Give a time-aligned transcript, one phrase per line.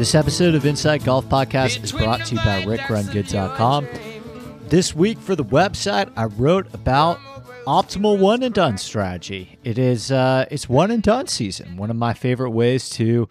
[0.00, 3.86] This episode of Inside Golf Podcast is brought to you by RickRunGood.com.
[4.66, 7.18] This week for the website, I wrote about
[7.66, 9.58] optimal one and done strategy.
[9.62, 11.76] It is uh, it's one and done season.
[11.76, 13.28] One of my favorite ways to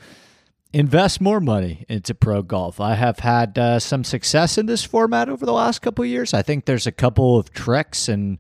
[0.72, 2.80] invest more money into pro golf.
[2.80, 6.36] I have had uh, some success in this format over the last couple years.
[6.36, 8.38] I think there's a couple of tricks and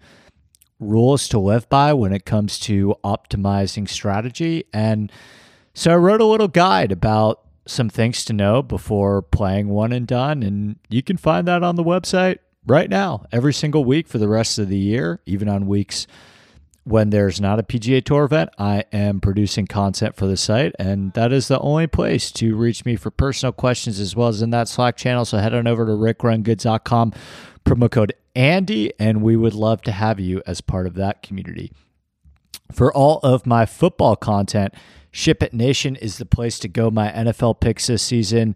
[0.80, 4.66] rules to live by when it comes to optimizing strategy.
[4.72, 5.11] And
[5.73, 10.08] so I wrote a little guide about some things to know before playing one and
[10.08, 10.44] done.
[10.44, 14.28] And you can find that on the website right now, every single week for the
[14.30, 16.08] rest of the year, even on weeks
[16.84, 21.14] when there's not a PGA Tour event, I am producing content for the site, and
[21.14, 24.50] that is the only place to reach me for personal questions as well as in
[24.51, 25.24] that Slack channel.
[25.24, 27.13] So head on over to rickrungoods.com,
[27.63, 31.72] promo code Andy, and we would love to have you as part of that community.
[32.72, 34.74] For all of my football content,
[35.12, 36.92] Ship It Nation is the place to go.
[36.92, 38.56] My NFL picks this season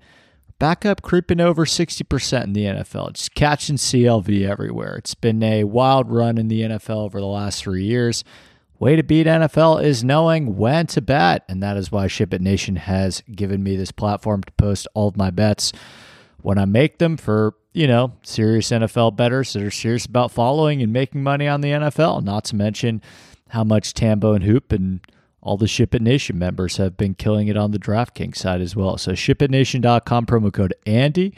[0.60, 3.14] back up creeping over 60% in the NFL.
[3.14, 4.96] Just catching CLV everywhere.
[4.96, 8.24] It's been a wild run in the NFL over the last three years.
[8.80, 12.42] Way to beat NFL is knowing when to bet, and that is why Ship It
[12.42, 15.74] Nation has given me this platform to post all of my bets
[16.42, 20.82] when I make them for, you know, serious NFL bettors that are serious about following
[20.82, 23.02] and making money on the NFL, not to mention
[23.54, 25.00] how much Tambo and Hoop and
[25.40, 28.76] all the Ship It Nation members have been killing it on the DraftKings side as
[28.76, 28.98] well.
[28.98, 31.36] So shipitnation.com promo code Andy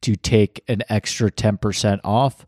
[0.00, 2.46] to take an extra 10% off.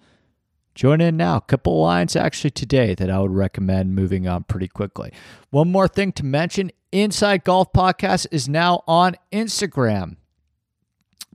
[0.74, 1.38] Join in now.
[1.38, 5.12] Couple lines actually today that I would recommend moving on pretty quickly.
[5.50, 10.16] One more thing to mention Inside Golf Podcast is now on Instagram.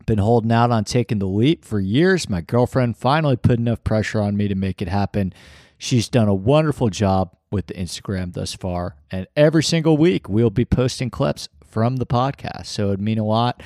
[0.07, 2.29] Been holding out on taking the leap for years.
[2.29, 5.33] My girlfriend finally put enough pressure on me to make it happen.
[5.77, 8.97] She's done a wonderful job with the Instagram thus far.
[9.09, 12.65] And every single week, we'll be posting clips from the podcast.
[12.65, 13.63] So it'd mean a lot.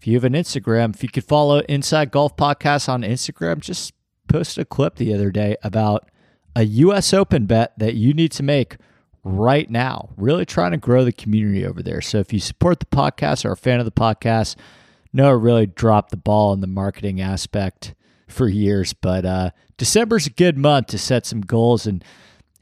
[0.00, 3.94] If you have an Instagram, if you could follow Inside Golf Podcast on Instagram, just
[4.26, 6.10] posted a clip the other day about
[6.56, 8.78] a US Open bet that you need to make
[9.22, 10.10] right now.
[10.16, 12.00] Really trying to grow the community over there.
[12.00, 14.56] So if you support the podcast or are a fan of the podcast,
[15.12, 17.94] Noah really dropped the ball in the marketing aspect
[18.26, 22.04] for years, but uh, December's a good month to set some goals and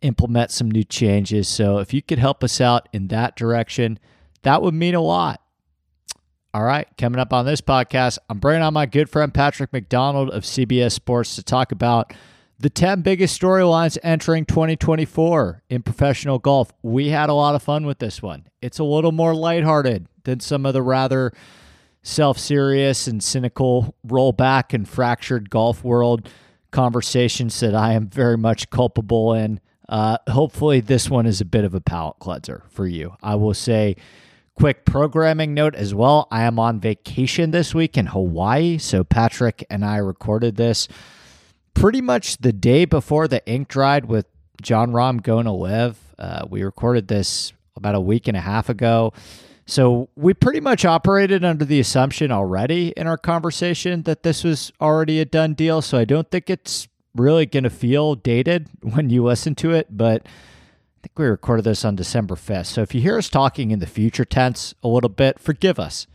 [0.02, 1.48] implement some new changes.
[1.48, 3.98] So if you could help us out in that direction,
[4.42, 5.40] that would mean a lot.
[6.54, 10.30] All right, coming up on this podcast, I'm bringing on my good friend Patrick McDonald
[10.30, 12.14] of CBS Sports to talk about
[12.58, 16.72] the 10 biggest storylines entering 2024 in professional golf.
[16.82, 18.48] We had a lot of fun with this one.
[18.60, 21.32] It's a little more lighthearted than some of the rather
[22.02, 26.28] self serious and cynical rollback and fractured golf world
[26.70, 29.60] conversations that I am very much culpable in.
[29.88, 33.16] Uh, hopefully, this one is a bit of a palate cleanser for you.
[33.22, 33.96] I will say,
[34.54, 36.28] quick programming note as well.
[36.30, 38.78] I am on vacation this week in Hawaii.
[38.78, 40.88] So, Patrick and I recorded this
[41.74, 44.26] pretty much the day before the ink dried with
[44.60, 45.98] Jon Rahm going to LIV.
[46.18, 49.12] Uh, we recorded this about a week and a half ago.
[49.66, 54.72] So we pretty much operated under the assumption already in our conversation that this was
[54.80, 55.82] already a done deal.
[55.82, 56.88] So I don't think it's
[57.18, 61.64] really going to feel dated when you listen to it, but I think we recorded
[61.64, 62.66] this on December 5th.
[62.66, 66.06] So if you hear us talking in the future tense a little bit, forgive us.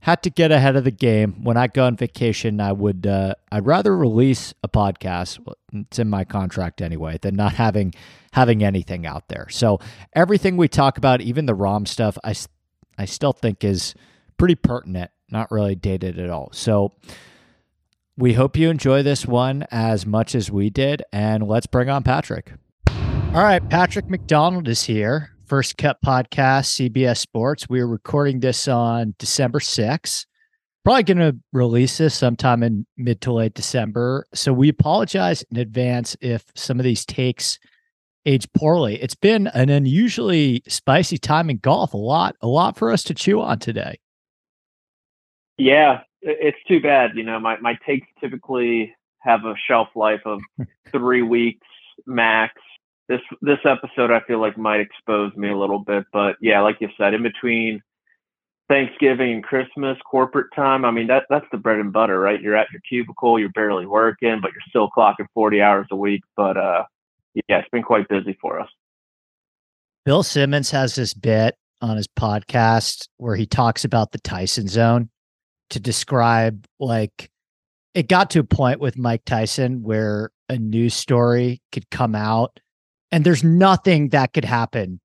[0.00, 1.42] had to get ahead of the game.
[1.42, 5.40] When I go on vacation, I would uh, I'd rather release a podcast.
[5.72, 7.92] It's in my contract anyway than not having
[8.32, 9.48] having anything out there.
[9.50, 9.80] So
[10.12, 12.34] everything we talk about, even the Rahm stuff, I
[12.96, 13.94] I still think is
[14.38, 16.50] pretty pertinent, not really dated at all.
[16.52, 16.92] So
[18.20, 22.02] we hope you enjoy this one as much as we did, and let's bring on
[22.02, 22.52] Patrick.
[22.86, 25.30] All right, Patrick McDonald is here.
[25.46, 27.68] First Cut Podcast, CBS Sports.
[27.68, 30.26] We are recording this on December 6th.
[30.84, 34.26] Probably going to release this sometime in mid to late December.
[34.34, 37.58] So we apologize in advance if some of these takes
[38.26, 39.00] age poorly.
[39.00, 41.94] It's been an unusually spicy time in golf.
[41.94, 43.98] A lot, a lot for us to chew on today.
[45.56, 47.12] Yeah, it's too bad.
[47.14, 50.40] You know, my, my takes typically have a shelf life of
[50.92, 51.66] three weeks
[52.06, 52.54] max
[53.10, 56.76] this this episode I feel like might expose me a little bit, but yeah, like
[56.80, 57.82] you said, in between
[58.68, 60.84] Thanksgiving and Christmas, corporate time.
[60.84, 62.40] I mean, that that's the bread and butter, right?
[62.40, 66.22] You're at your cubicle, you're barely working, but you're still clocking 40 hours a week.
[66.36, 66.84] But uh,
[67.34, 68.68] yeah, it's been quite busy for us.
[70.06, 75.10] Bill Simmons has this bit on his podcast where he talks about the Tyson zone
[75.70, 77.30] to describe like
[77.94, 82.60] it got to a point with Mike Tyson where a news story could come out
[83.10, 85.00] and there's nothing that could happen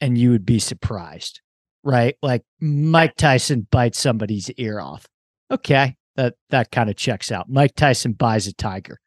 [0.00, 1.40] and you would be surprised,
[1.82, 2.16] right?
[2.22, 5.06] Like Mike Tyson bites somebody's ear off.
[5.50, 7.48] Okay, that that kind of checks out.
[7.48, 8.98] Mike Tyson buys a tiger.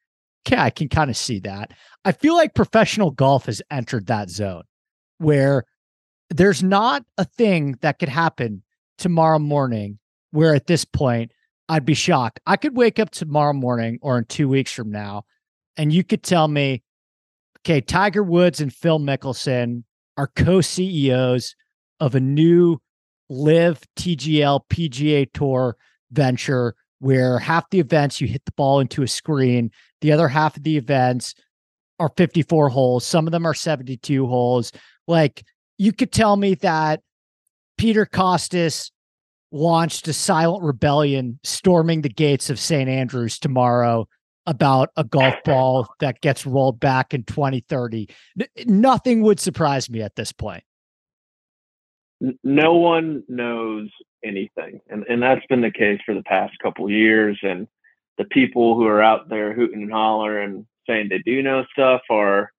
[0.48, 1.72] Okay, I can kind of see that.
[2.06, 4.64] I feel like professional golf has entered that zone
[5.18, 5.66] where
[6.30, 8.64] there's not a thing that could happen
[8.98, 10.00] tomorrow morning
[10.38, 11.32] where at this point
[11.68, 12.40] I'd be shocked.
[12.46, 15.24] I could wake up tomorrow morning or in 2 weeks from now
[15.78, 16.84] and you could tell me
[17.60, 19.84] Okay, Tiger Woods and Phil Mickelson
[20.16, 21.56] are co-CEOs
[22.00, 22.78] of a new
[23.30, 25.76] LIV TGL PGA Tour
[26.12, 29.70] venture where half the events you hit the ball into a screen,
[30.00, 31.36] the other half of the events
[32.00, 34.72] are 54 holes, some of them are 72 holes.
[35.08, 35.44] Like
[35.78, 37.02] you could tell me that
[37.78, 38.92] Peter Kostis
[39.52, 42.90] launched a silent rebellion storming the gates of St.
[42.90, 44.08] Andrews tomorrow
[44.46, 48.10] about a golf ball that gets rolled back in 2030.
[48.66, 50.64] Nothing would surprise me at this point.
[52.44, 53.90] No one knows
[54.24, 54.82] anything.
[54.90, 57.38] And, and that's been the case for the past couple years.
[57.44, 57.68] And
[58.18, 62.52] the people who are out there hooting and hollering saying they do know stuff are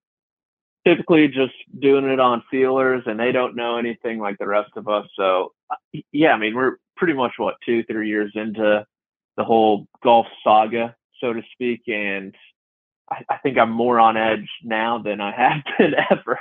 [0.87, 4.87] typically just doing it on feelers and they don't know anything like the rest of
[4.87, 5.07] us.
[5.15, 8.85] So, Uh, yeah, I mean, we're pretty much what, two, three years into
[9.37, 11.83] the whole golf saga so to speak.
[11.87, 12.35] And
[13.09, 16.39] I, I think I'm more on edge now than I have been ever.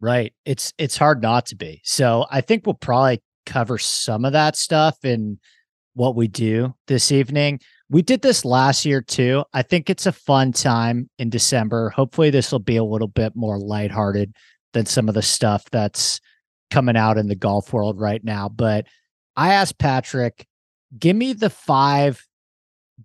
[0.00, 0.32] Right.
[0.44, 1.80] It's it's hard not to be.
[1.84, 5.38] So I think we'll probably cover some of that stuff in
[5.94, 7.60] what we do this evening.
[7.88, 9.44] We did this last year too.
[9.52, 11.90] I think it's a fun time in December.
[11.90, 14.34] Hopefully this will be a little bit more lighthearted
[14.72, 16.20] than some of the stuff that's
[16.72, 18.48] coming out in the golf world right now.
[18.48, 18.86] But
[19.36, 20.46] I asked Patrick,
[20.98, 22.26] give me the five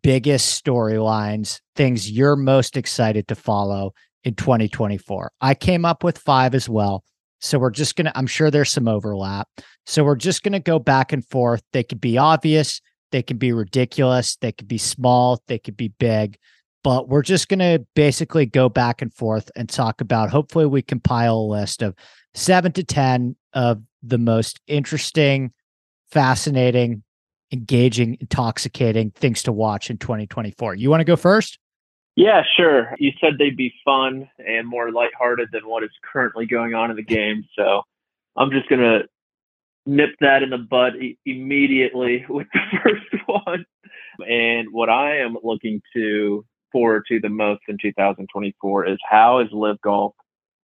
[0.02, 3.94] biggest storylines, things you're most excited to follow
[4.24, 5.32] in 2024?
[5.42, 7.04] I came up with five as well.
[7.40, 9.50] So we're just going to, I'm sure there's some overlap.
[9.86, 11.62] So we're just going to go back and forth.
[11.74, 12.82] They could be obvious,
[13.12, 16.38] they can be ridiculous, they could be small, they could be big,
[16.84, 20.82] but we're just going to basically go back and forth and talk about, hopefully, we
[20.82, 21.94] compile a list of
[22.34, 25.52] seven to 10 of the most interesting,
[26.12, 27.02] fascinating,
[27.52, 30.76] engaging, intoxicating things to watch in 2024.
[30.76, 31.58] You want to go first?
[32.16, 32.94] Yeah, sure.
[33.00, 36.98] You said they'd be fun and more lighthearted than what is currently going on in
[36.98, 37.46] the game.
[37.58, 37.82] So
[38.36, 39.08] I'm just going to
[39.88, 43.66] nip that in the bud e- immediately with the first one.
[44.20, 49.48] And what I am looking to forward to the most in 2024 is how is
[49.52, 50.14] LIV Golf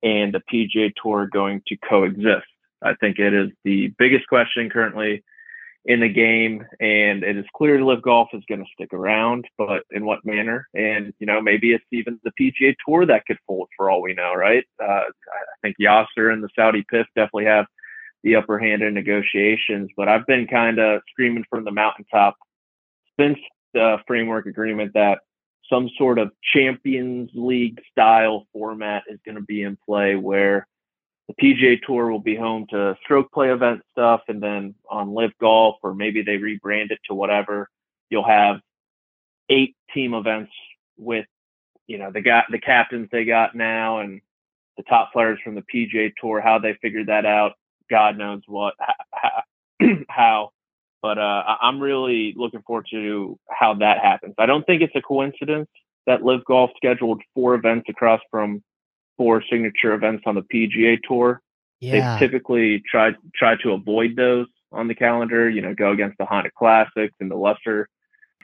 [0.02, 2.46] and the PGA Tour going to coexist?
[2.82, 5.22] I think it is the biggest question currently
[5.86, 9.82] in the game, and it is clear LIV Golf is going to stick around, but
[9.90, 10.68] in what manner?
[10.74, 14.12] And you know, maybe it's even the PGA Tour that could fold for all we
[14.12, 14.64] know, right?
[14.82, 17.66] Uh, I think Yasser and the Saudi PIF definitely have
[18.22, 22.36] the upper hand in negotiations, but I've been kind of screaming from the mountaintop
[23.18, 23.38] since
[23.72, 25.20] the framework agreement that
[25.70, 30.66] some sort of Champions League style format is going to be in play where
[31.36, 35.32] the PGA Tour will be home to stroke play event stuff, and then on LIV
[35.40, 37.68] Golf, or maybe they rebrand it to whatever,
[38.08, 38.56] you'll have
[39.48, 40.52] eight team events
[40.96, 41.26] with,
[41.86, 44.20] you know, the got the captains they got now and
[44.76, 46.40] the top players from the PGA Tour.
[46.40, 47.52] How they figured that out,
[47.88, 48.74] God knows what
[50.08, 50.50] how.
[51.02, 54.34] But uh, I'm really looking forward to how that happens.
[54.38, 55.68] I don't think it's a coincidence
[56.06, 58.62] that LIV Golf scheduled four events across from
[59.20, 61.42] four signature events on the PGA Tour.
[61.80, 62.18] Yeah.
[62.18, 65.50] They typically try try to avoid those on the calendar.
[65.50, 67.86] You know, go against the Honda Classics and the lesser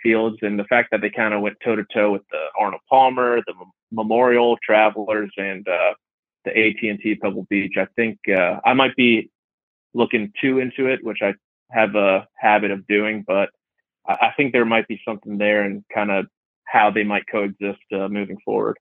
[0.03, 2.83] fields, and the fact that they kind of went toe to toe with the Arnold
[2.91, 3.55] Palmer, the
[3.91, 5.95] Memorial Travelers, and uh,
[6.45, 7.77] the AT&T Pebble Beach.
[7.79, 9.31] I think uh, I might be
[9.95, 11.33] looking too into it, which I
[11.71, 13.49] have a habit of doing, but
[14.07, 16.27] I, I think there might be something there and kind of
[16.65, 18.77] how they might coexist uh, moving forward.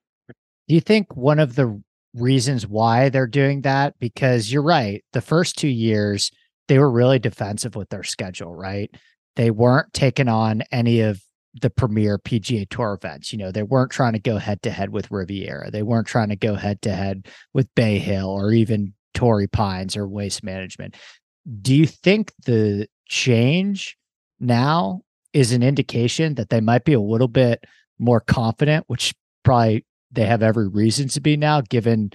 [0.68, 1.82] Do you think one of the
[2.16, 3.96] reasons why they're doing that?
[4.00, 6.32] Because you're right, the first two years
[6.68, 8.90] they were really defensive with their schedule, right?
[9.36, 11.22] They weren't taking on any of
[11.62, 13.32] the premier PGA Tour events.
[13.32, 15.72] You know, they weren't trying to go head to head with Riviera.
[15.72, 19.96] They weren't trying to go head to head with Bay Hill or even Torrey Pines
[19.96, 20.96] or Waste Management.
[21.62, 23.98] Do you think the change
[24.40, 25.02] now
[25.34, 27.64] is an indication that they might be a little bit
[28.00, 32.12] more confident, which probably they have every reason to be now, given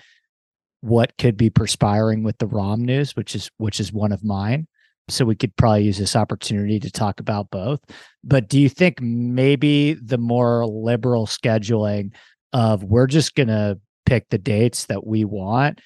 [0.80, 4.66] what could be perspiring with the Rahm news, which is which is one of mine.
[5.08, 7.80] So we could probably use this opportunity to talk about both.
[8.22, 12.12] But do you think maybe the more liberal scheduling
[12.52, 13.76] of we're just gonna
[14.06, 15.80] pick the dates that we want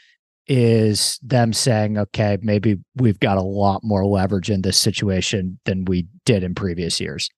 [0.46, 5.86] is them saying, okay, maybe we've got a lot more leverage in this situation than
[5.86, 7.30] we did in previous years.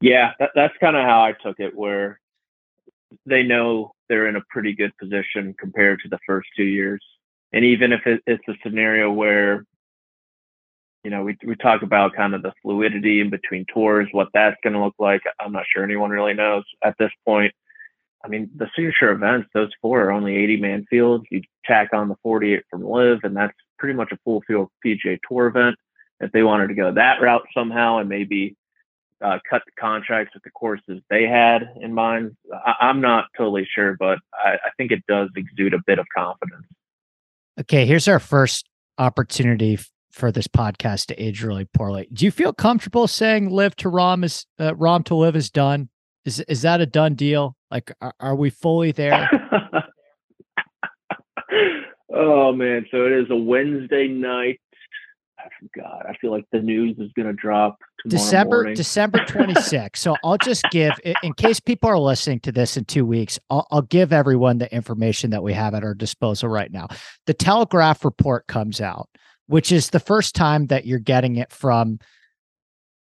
[0.00, 2.20] Yeah, that, that's kind of how I took it, where
[3.26, 7.02] they know they're in a pretty good position compared to the first two years.
[7.52, 9.64] And even if it, it's a scenario where,
[11.04, 14.56] you know, we, we talk about kind of the fluidity in between tours, what that's
[14.62, 15.22] going to look like.
[15.40, 17.52] I'm not sure anyone really knows at this point.
[18.24, 21.24] I mean, the signature events, those four are only 80 man fields.
[21.30, 25.18] You tack on the 48 from LIV, and that's pretty much a full field PGA
[25.26, 25.76] Tour event.
[26.20, 28.56] If they wanted to go that route somehow and maybe
[29.24, 33.66] uh, cut the contracts with the courses they had in mind, I- am not totally
[33.74, 36.66] sure, but I-, I think it does exude a bit of confidence.
[37.58, 39.78] Okay, here's our first opportunity
[40.10, 42.08] for this podcast to age really poorly.
[42.12, 45.88] Do you feel comfortable saying "LIV to Rahm" is uh, "Rahm to LIV" is done?
[46.24, 47.56] Is is that a done deal?
[47.70, 49.30] Like, are, are we fully there?
[52.14, 54.60] oh man, so it is a Wednesday night.
[55.44, 56.06] I forgot.
[56.08, 58.74] I feel like the news is going to drop December morning.
[58.74, 59.96] December 26th.
[59.96, 60.92] so I'll just give,
[61.22, 64.72] in case people are listening to this in two weeks, I'll, I'll give everyone the
[64.74, 66.88] information that we have at our disposal right now.
[67.26, 69.08] The Telegraph report comes out,
[69.46, 71.98] which is the first time that you're getting it from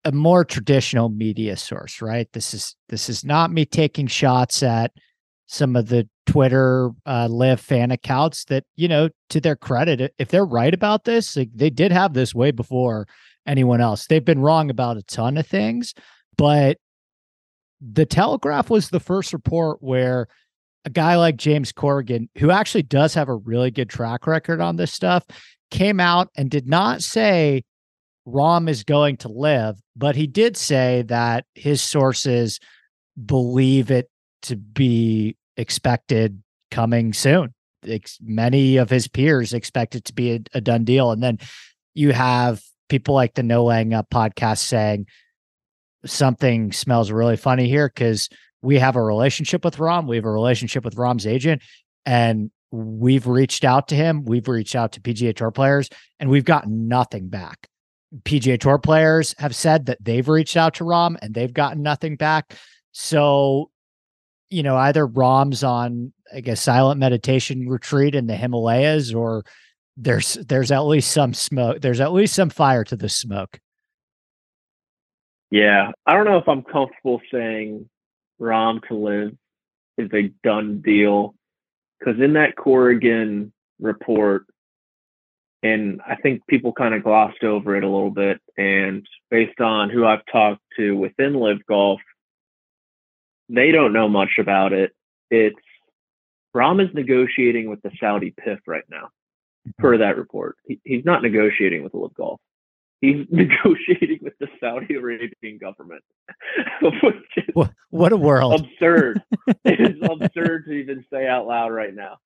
[0.04, 2.28] a more traditional media source, right?
[2.34, 4.92] This is this is not me taking shots at
[5.46, 10.30] some of the Twitter uh, LIV fan accounts that you know, to their credit, if
[10.30, 13.06] they're right about this, like they did have this way before
[13.46, 14.08] anyone else.
[14.08, 15.94] They've been wrong about a ton of things,
[16.38, 16.78] but
[17.82, 20.28] the Telegraph was the first report where
[20.86, 24.78] a guy like James Corrigan, who actually does have a really good track record on
[24.78, 25.26] this stuff,
[25.70, 27.64] came out and did not say
[28.26, 32.60] Rahm is going to LIV, but he did say that his sources
[33.26, 34.10] believe it
[34.44, 36.42] to be expected
[36.72, 37.54] coming soon.
[37.84, 41.12] It's, many of his peers expect it to be a, a, done deal.
[41.12, 41.40] And then
[41.94, 45.08] you have people like the No Laying Up podcast saying
[46.06, 48.30] something smells really funny here because
[48.62, 50.08] we have a relationship with Rahm.
[50.08, 51.62] We have a relationship with Rahm's agent.
[52.06, 54.24] And we've reached out to him.
[54.26, 55.90] We've reached out to PGA Tour players
[56.20, 57.68] and we've gotten nothing back.
[58.24, 62.16] PGA Tour players have said that they've reached out to Rahm and they've gotten nothing
[62.16, 62.56] back.
[62.92, 63.72] So,
[64.52, 69.44] you know, either Rahm's on, I guess, silent meditation retreat in the Himalayas, or
[69.98, 71.82] there's there's at least some smoke.
[71.82, 73.60] There's at least some fire to the smoke.
[75.50, 77.90] Yeah, I don't know if I'm comfortable saying
[78.40, 79.38] Rahm to LIV
[79.98, 81.36] is a done deal
[82.00, 84.46] because in that Corrigan report,
[85.64, 88.42] and I think people kind of glossed over it a little bit.
[88.58, 92.02] And based on who I've talked to within LIV Golf,
[93.50, 94.92] they don't know much about it.
[95.30, 95.56] It's
[96.56, 99.10] Rahm is negotiating with the Saudi PIF right now,
[99.68, 99.82] mm-hmm.
[99.82, 100.58] per that report.
[100.66, 102.42] He, he's not negotiating with LIV Golf.
[103.00, 106.04] He's negotiating with the Saudi Arabian government.
[107.54, 108.62] what, what a world.
[108.62, 109.22] Absurd.
[109.66, 112.18] it is absurd to even say out loud right now.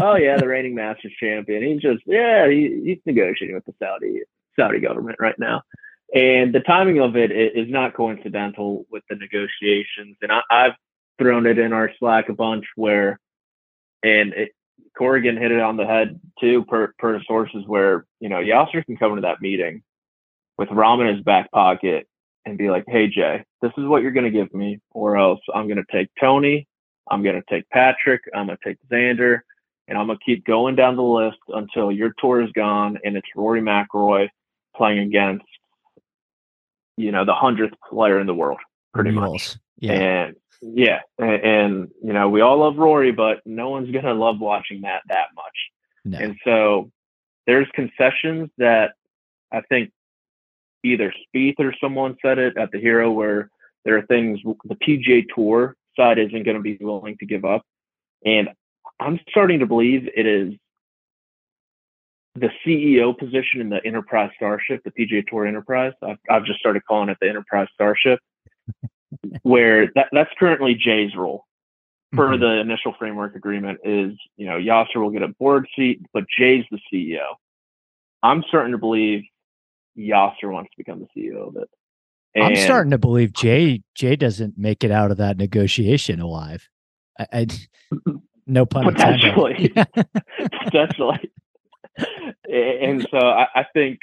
[0.00, 1.62] Oh yeah, the reigning Masters champion.
[1.62, 4.22] He's just yeah, he, he's negotiating with the Saudi
[4.58, 5.62] Saudi government right now.
[6.14, 10.16] And the timing of it is not coincidental with the negotiations.
[10.22, 10.74] And I, have
[11.18, 13.18] thrown it in our Slack a bunch where,
[14.02, 14.52] and it,
[14.96, 18.96] Corrigan hit it on the head too, per, per sources where, you know, Yasser can
[18.96, 19.82] come to that meeting
[20.56, 22.06] with Rahm in his back pocket
[22.46, 25.40] and be like, hey, Jay, this is what you're going to give me, or else
[25.52, 26.68] I'm going to take Tony,
[27.10, 29.40] I'm going to take Patrick, I'm going to take Xander,
[29.88, 33.16] and I'm going to keep going down the list until your tour is gone and
[33.16, 34.28] it's Rory McIlroy
[34.76, 35.44] playing against,
[36.96, 38.60] you know, the hundredth player in the world,
[38.92, 39.56] pretty much.
[39.78, 39.92] Yeah.
[39.92, 44.14] And yeah, and, and, you know, we all love Rory, but no one's going to
[44.14, 45.70] love watching that that much.
[46.04, 46.18] No.
[46.18, 46.90] And so
[47.46, 48.92] there's concessions that
[49.52, 49.90] I think
[50.82, 53.50] either Spieth or someone said it at the Hero where
[53.84, 57.62] there are things the PGA Tour side isn't going to be willing to give up,
[58.24, 58.48] and
[59.00, 60.54] I'm starting to believe it is
[62.34, 65.92] the CEO position in the Enterprise Starship, the PGA Tour Enterprise.
[66.02, 68.18] I've, I've just started calling it the Enterprise Starship,
[69.42, 71.44] where that, that's currently Jay's role.
[72.12, 72.40] Per mm-hmm.
[72.40, 76.64] the initial framework agreement, is you know Yasser will get a board seat, but Jay's
[76.70, 77.24] the CEO.
[78.22, 79.24] I'm starting to believe
[79.98, 81.68] Yasser wants to become the CEO of it.
[82.34, 86.68] And I'm starting to believe Jay Jay doesn't make it out of that negotiation alive.
[87.18, 87.46] I, I
[88.46, 89.72] no pun potentially,
[90.64, 91.30] potentially.
[92.48, 94.00] And so I, I, think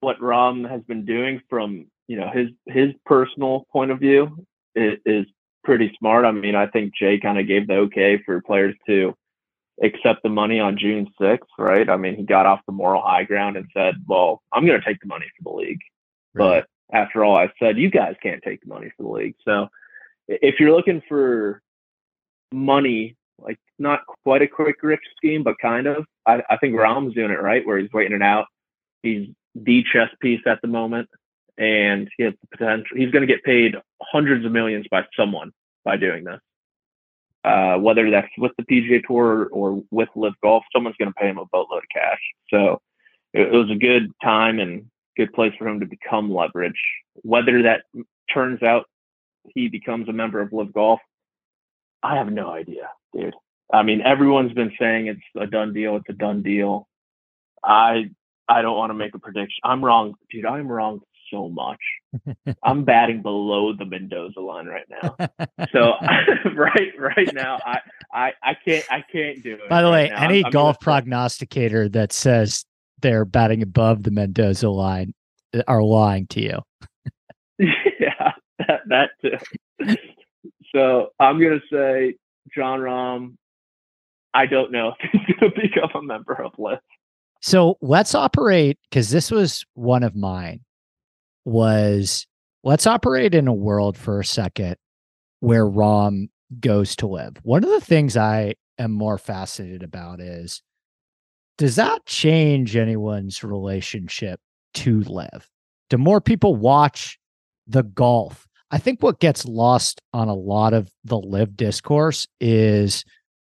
[0.00, 4.98] what Rahm has been doing from you know his his personal point of view is,
[5.04, 5.26] is
[5.64, 6.24] pretty smart.
[6.24, 9.14] I mean, I think Jay kind of gave the okay for players to
[9.82, 11.90] accept the money on June 6th, right?
[11.90, 14.86] I mean, he got off the moral high ground and said, well, I'm going to
[14.86, 15.80] take the money for the league.
[16.34, 16.64] Right.
[16.90, 19.34] But after all, I said, you guys can't take the money for the league.
[19.44, 19.68] So
[20.28, 21.60] if you're looking for
[22.52, 27.14] money, like not quite a quick rich scheme, but kind of, I, I think Rahm's
[27.14, 28.46] doing it right, where he's waiting it out.
[29.02, 31.08] He's the chess piece at the moment,
[31.58, 32.96] and he has the potential.
[32.96, 35.52] He's going to get paid hundreds of millions by someone
[35.84, 36.40] by doing this.
[37.44, 41.28] Uh, whether that's with the PGA Tour or with LIV Golf, someone's going to pay
[41.28, 42.18] him a boatload of cash.
[42.50, 42.80] So
[43.32, 46.80] it, it was a good time and good place for him to become leverage.
[47.22, 47.82] Whether that
[48.32, 48.86] turns out
[49.54, 51.00] he becomes a member of LIV Golf,
[52.06, 53.34] I have no idea, dude.
[53.72, 55.96] I mean, everyone's been saying it's a done deal.
[55.96, 56.86] It's a done deal.
[57.64, 58.10] I
[58.48, 59.58] I don't want to make a prediction.
[59.64, 60.46] I'm wrong, dude.
[60.46, 61.00] I'm wrong
[61.32, 61.80] so much.
[62.62, 65.16] I'm batting below the Mendoza line right now.
[65.72, 65.94] So
[66.54, 67.80] right right now I,
[68.12, 69.68] I I can't I can't do it.
[69.68, 72.64] By the right way, any I'm, golf I'm prognosticator that says
[73.02, 75.12] they're batting above the Mendoza line
[75.54, 76.58] uh, are lying to you.
[77.58, 79.96] yeah, that that too.
[80.76, 82.16] So I'm gonna say
[82.54, 83.36] Jon Rahm.
[84.34, 86.78] I don't know if he's gonna become a member of LIV.
[87.40, 90.60] So let's operate because this was one of mine
[91.46, 92.26] was
[92.62, 94.76] let's operate in a world for a second
[95.40, 96.28] where Rahm
[96.60, 97.38] goes to LIV.
[97.42, 100.62] One of the things I am more fascinated about is
[101.56, 104.40] does that change anyone's relationship
[104.74, 105.48] to LIV?
[105.88, 107.18] Do more people watch
[107.66, 108.46] the golf?
[108.70, 113.04] I think what gets lost on a lot of the LIV discourse is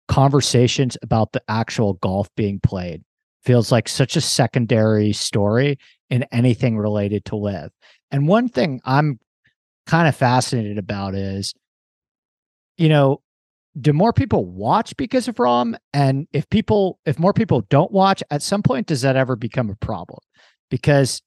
[0.07, 3.03] conversations about the actual golf being played.
[3.43, 5.77] Feels like such a secondary story
[6.09, 7.71] in anything related to LIV.
[8.11, 9.19] And one thing I'm
[9.85, 11.53] kind of fascinated about is,
[12.77, 13.21] you know,
[13.79, 15.75] do more people watch because of Rahm?
[15.93, 19.69] And if people, if more people don't watch, at some point, does that ever become
[19.69, 20.19] a problem?
[20.69, 21.21] Because,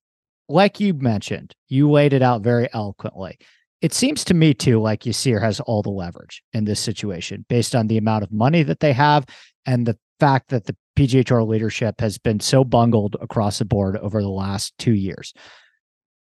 [0.49, 3.39] like you mentioned, you laid it out very eloquently.
[3.81, 7.75] It seems to me too like Yasir has all the leverage in this situation based
[7.75, 9.25] on the amount of money that they have
[9.67, 13.97] and the fact that the PGA Tour leadership has been so bungled across the board
[13.99, 15.33] over the last two years.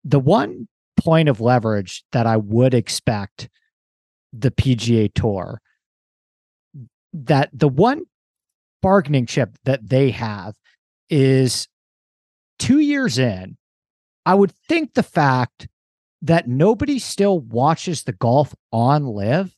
[0.04, 3.48] The one point of leverage that I would expect
[4.32, 5.60] the PGA Tour
[7.12, 8.02] that the one
[8.82, 10.54] bargaining chip that they have
[11.10, 11.66] is
[12.58, 13.56] two years in.
[14.26, 15.68] I would think the fact
[16.22, 19.54] that nobody still watches the golf on LIV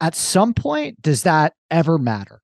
[0.00, 2.40] at some point does that ever matter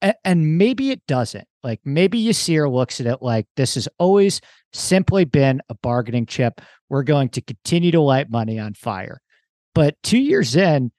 [0.00, 1.46] and, and maybe it doesn't.
[1.62, 4.40] Like maybe Yasir looks at it like this has always
[4.72, 6.60] simply been a bargaining chip.
[6.88, 9.20] We're going to continue to light money on fire.
[9.74, 10.92] But two years in,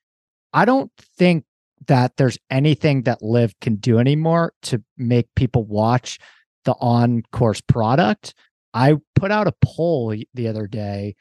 [0.53, 1.45] I don't think
[1.87, 6.19] that there's anything that LIV can do anymore to make people watch
[6.65, 8.33] the on course product.
[8.73, 11.15] I put out a poll the other day.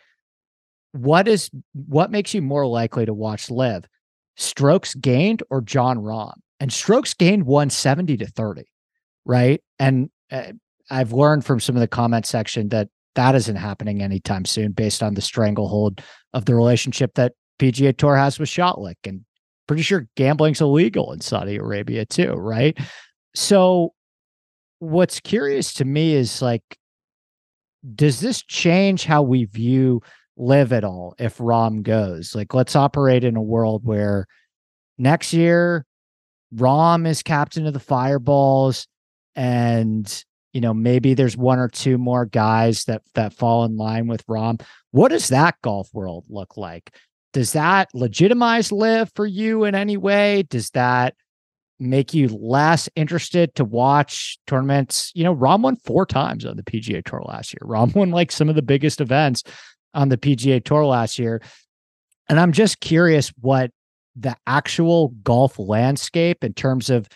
[0.93, 3.85] What is what makes you more likely to watch LIV
[4.37, 6.35] Strokes gained or Jon Rahm?
[6.61, 8.65] and strokes gained 170 to 30,
[9.25, 9.63] right?
[9.79, 10.53] And uh,
[10.91, 15.03] I've learned from some of the comment section that that isn't happening anytime soon based
[15.03, 16.03] on the stranglehold
[16.35, 18.97] of the relationship that PGA Tour has with ShotLink.
[19.05, 19.25] And
[19.67, 22.79] pretty sure gambling's illegal in Saudi Arabia too, right?
[23.35, 23.93] So
[24.79, 26.63] what's curious to me is like
[27.95, 30.03] does this change how we view
[30.39, 32.35] LIV at all if Rahm goes?
[32.35, 34.27] Like, let's operate in a world where
[34.97, 35.85] next year
[36.55, 38.87] Rahm is captain of the Fireballs,
[39.37, 44.07] and you know maybe there's one or two more guys that that fall in line
[44.07, 44.63] with Rahm.
[44.91, 46.95] What does that golf world look like?
[47.33, 50.45] Does that legitimize LIV for you in any way?
[50.45, 51.15] Does that
[51.79, 55.13] make you less interested to watch tournaments?
[55.15, 57.61] You know, Rahm won four times on the PGA Tour last year.
[57.63, 59.43] Rahm won like some of the biggest events
[59.95, 61.41] on the PGA Tour last year.
[62.29, 63.71] And I'm just curious what
[64.15, 67.09] the actual golf landscape in terms of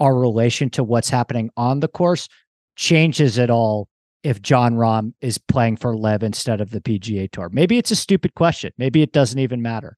[0.00, 2.28] our relation to what's happening on the course
[2.76, 3.88] changes at all
[4.22, 7.50] if Jon Rahm is playing for LIV instead of the PGA Tour.
[7.50, 8.72] Maybe it's a stupid question.
[8.78, 9.96] Maybe it doesn't even matter.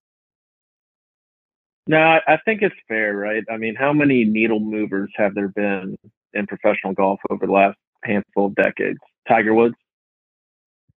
[1.89, 3.45] No, I think it's fair, right?
[3.51, 5.97] I mean, how many needle movers have there been
[6.35, 8.99] in professional golf over the last handful of decades?
[9.29, 9.77] Tiger Woods,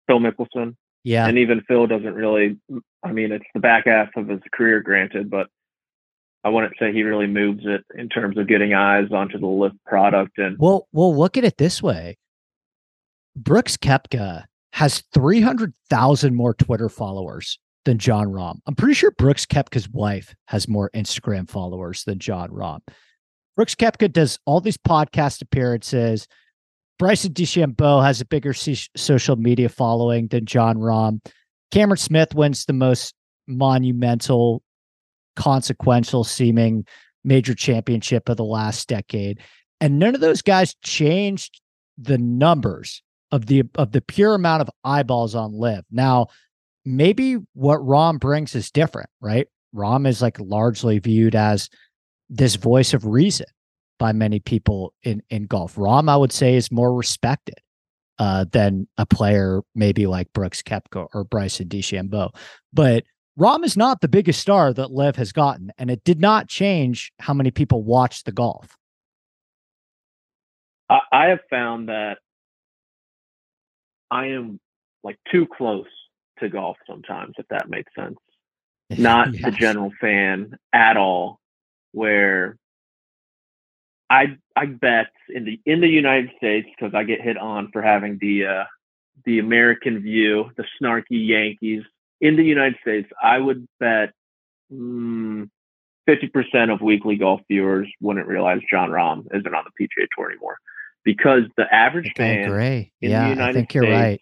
[0.07, 0.75] Phil Mickelson,
[1.07, 1.25] yeah.
[1.25, 2.57] And even Phil doesn't really,
[3.01, 5.47] I mean, it's the back half of his career, granted, but
[6.43, 9.71] I wouldn't say he really moves it in terms of getting eyes onto the LIV
[9.85, 10.37] product.
[10.37, 12.17] And well, well, look at it this way:
[13.37, 14.43] Brooks Koepka
[14.73, 18.59] has three hundred thousand more Twitter followers than Jon Rahm.
[18.67, 22.81] I'm pretty sure Brooks Koepka's wife has more Instagram followers than Jon Rahm.
[23.55, 26.27] Brooks Koepka does all these podcast appearances.
[26.97, 31.19] Bryson DeChambeau has a bigger c- social media following than Jon Rahm.
[31.71, 33.13] Cameron Smith wins the most
[33.47, 34.63] monumental,
[35.35, 36.85] consequential seeming
[37.23, 39.39] major championship of the last decade.
[39.79, 41.61] And none of those guys changed
[41.97, 45.83] the numbers of the of the pure amount of eyeballs on LIV.
[45.91, 46.27] Now,
[46.85, 49.47] maybe what Rahm brings is different, right?
[49.75, 51.69] Rahm is like largely viewed as
[52.29, 53.45] this voice of reason
[53.97, 55.75] by many people in in golf.
[55.75, 57.59] Rahm, I would say, is more respected
[58.19, 62.33] uh, than a player maybe like Brooks Koepka or Bryson DeChambeau.
[62.73, 63.03] But
[63.39, 67.11] Rahm is not the biggest star that LIV has gotten, and it did not change
[67.19, 68.77] how many people watch the golf.
[70.89, 72.17] I, I have found that
[74.09, 74.59] I am
[75.03, 75.85] like too close
[76.39, 78.17] to golf sometimes, if that makes sense.
[78.97, 79.43] Not yes.
[79.43, 81.39] the general fan at all,
[81.91, 82.57] where
[84.09, 87.81] I I bet in the in the United States because I get hit on for
[87.81, 88.63] having the uh,
[89.25, 91.83] the American view, the snarky Yankees
[92.21, 93.09] in the United States.
[93.21, 94.13] I would bet
[94.71, 95.49] mm,
[96.05, 100.31] fifty percent of weekly golf viewers wouldn't realize Jon Rahm isn't on the PGA Tour
[100.31, 100.57] anymore
[101.03, 102.49] because the average fan
[103.01, 104.21] in yeah, the United States right.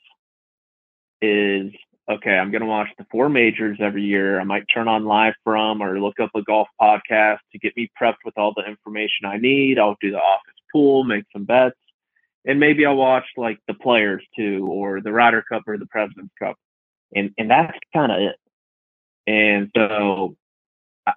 [1.22, 1.72] is
[2.10, 4.40] okay, I'm going to watch the four majors every year.
[4.40, 7.90] I might turn on live from or look up a golf podcast to get me
[8.00, 9.80] prepped with all the information I need.
[9.80, 11.78] I'll do the office pool, make some bets,
[12.46, 16.34] and maybe I'll watch like the players too, or the Ryder Cup or the President's
[16.38, 16.58] Cup,
[17.14, 18.36] and and that's kind of it.
[19.28, 20.36] And so,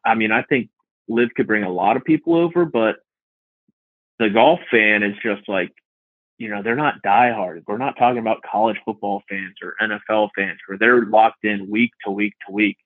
[0.05, 0.71] I mean, I think
[1.09, 2.97] LIV could bring a lot of people over, but
[4.19, 5.73] the golf fan is just like
[6.39, 7.65] you know, they're not diehard.
[7.67, 11.91] We're not talking about college football fans or NFL fans where they're locked in week
[12.05, 12.79] to week to week.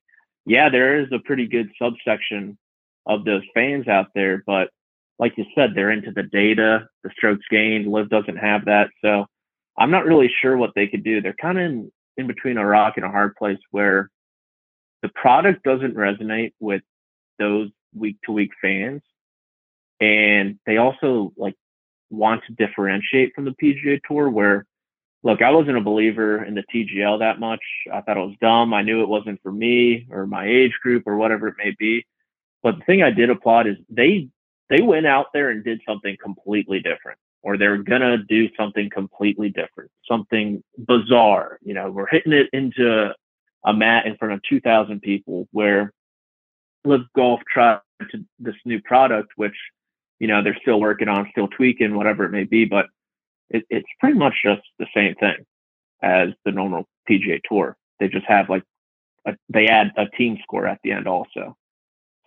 [0.46, 2.58] Yeah, there is a pretty good subsection
[3.06, 4.70] of those fans out there, but
[5.18, 7.86] like you said, they're into the data, the strokes gained.
[7.86, 8.90] LIV doesn't have that.
[9.04, 9.26] So
[9.78, 11.20] I'm not really sure what they could do.
[11.20, 14.10] They're kind of in, in between a rock and a hard place where
[15.02, 16.82] the product doesn't resonate with
[17.38, 19.02] those week to week fans.
[20.00, 21.54] And they also like
[22.12, 24.30] want to differentiate from the PGA Tour.
[24.30, 24.66] Where,
[25.22, 27.62] look, I wasn't a believer in the TGL that much.
[27.92, 28.74] I thought it was dumb.
[28.74, 32.06] I knew it wasn't for me or my age group or whatever it may be.
[32.62, 34.28] But the thing I did applaud is they
[34.70, 39.50] they went out there and did something completely different, or they're gonna do something completely
[39.50, 41.58] different, something bizarre.
[41.62, 43.12] You know, we're hitting it into
[43.64, 45.92] a mat in front of 2,000 people where
[46.84, 49.54] LIV Golf tried to this new product, which
[50.22, 52.64] you know they're still working on, still tweaking, whatever it may be.
[52.64, 52.86] But
[53.50, 55.44] it, it's pretty much just the same thing
[56.00, 57.76] as the normal PGA Tour.
[57.98, 58.62] They just have like
[59.26, 61.56] a, they add a team score at the end also.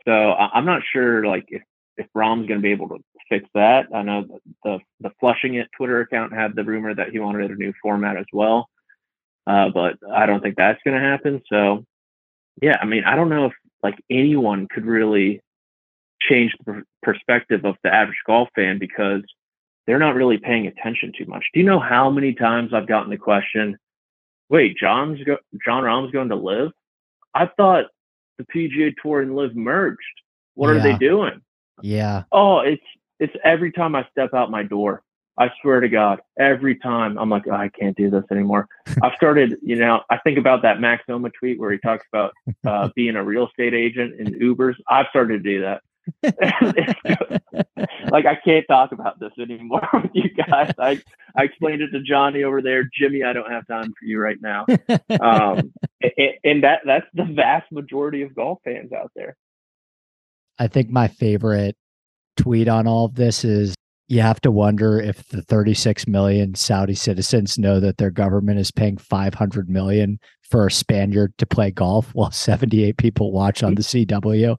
[0.06, 1.62] So I'm not sure like if
[1.96, 3.88] if Rahm's going to be able to fix that.
[3.96, 4.26] I know
[4.66, 8.18] the the Flushing It Twitter account had the rumor that he wanted a new format
[8.18, 8.68] as well,
[9.48, 11.42] uh, but I don't think that's going to happen.
[11.50, 11.86] So
[12.62, 15.42] yeah, I mean I don't know if like anyone could really
[16.22, 19.22] change the perspective of the average golf fan because
[19.86, 21.46] they're not really paying attention too much.
[21.54, 23.78] Do you know how many times I've gotten the question,
[24.50, 26.72] "Wait, John's go- Jon Rahm's going to LIV?"
[27.34, 27.86] I thought
[28.38, 30.00] the PGA Tour and LIV merged.
[30.56, 30.80] What yeah.
[30.80, 31.42] are they doing?"
[31.82, 32.24] Yeah.
[32.32, 32.84] Oh, it's
[33.20, 35.04] it's every time I step out my door.
[35.38, 38.68] I swear to God, every time I'm like, oh, I can't do this anymore.
[39.04, 42.32] I've started, you know, I think about that Max Homa tweet where he talks about
[42.66, 44.76] uh, being a real estate agent in Ubers.
[44.88, 45.82] I've started to do that.
[48.12, 50.74] like I can't talk about this anymore with you guys.
[50.80, 51.02] I
[51.36, 52.90] I explained it to Johnny over there.
[52.98, 54.66] Jimmy, I don't have time for you right now.
[55.20, 59.36] Um, and, and that that's the vast majority of golf fans out there.
[60.60, 61.76] I think my favorite
[62.38, 63.76] tweet on all of this is
[64.08, 68.72] you have to wonder if the 36 million Saudi citizens know that their government is
[68.72, 73.82] paying 500 million for a Spaniard to play golf while 78 people watch on the
[73.82, 74.58] CW.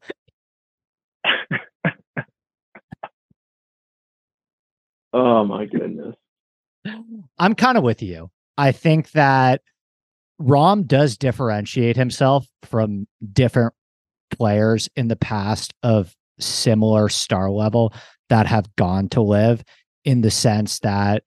[5.18, 6.14] Oh my goodness.
[7.38, 8.30] I'm kind of with you.
[8.58, 9.62] I think that
[10.38, 13.72] Rahm does differentiate himself from different
[14.30, 17.94] players in the past of similar star level
[18.28, 19.64] that have gone to LIV
[20.04, 21.22] in the sense that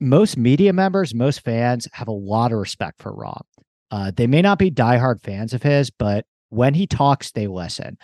[0.00, 3.42] most media members, most fans have a lot of respect for Rahm.
[3.90, 7.98] Uh, they may not be diehard fans of his, but when he talks, they listen.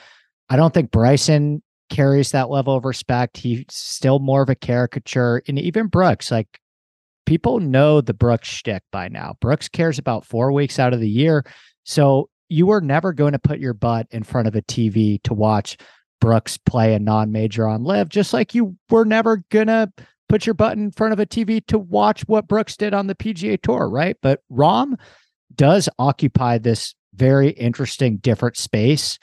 [0.50, 3.36] I don't think Bryson carries that level of respect.
[3.36, 5.42] He's still more of a caricature.
[5.48, 6.60] And even Brooks, like
[7.26, 9.36] people know the Brooks shtick by now.
[9.40, 11.44] Brooks cares about four weeks out of the year.
[11.84, 15.34] So you were never going to put your butt in front of a TV to
[15.34, 15.76] watch
[16.20, 19.92] Brooks play a non major on LIV, just like you were never going to
[20.28, 23.14] put your butt in front of a TV to watch what Brooks did on the
[23.14, 24.16] PGA Tour, right?
[24.22, 24.94] But Rahm
[25.54, 29.18] does occupy this very interesting, different space.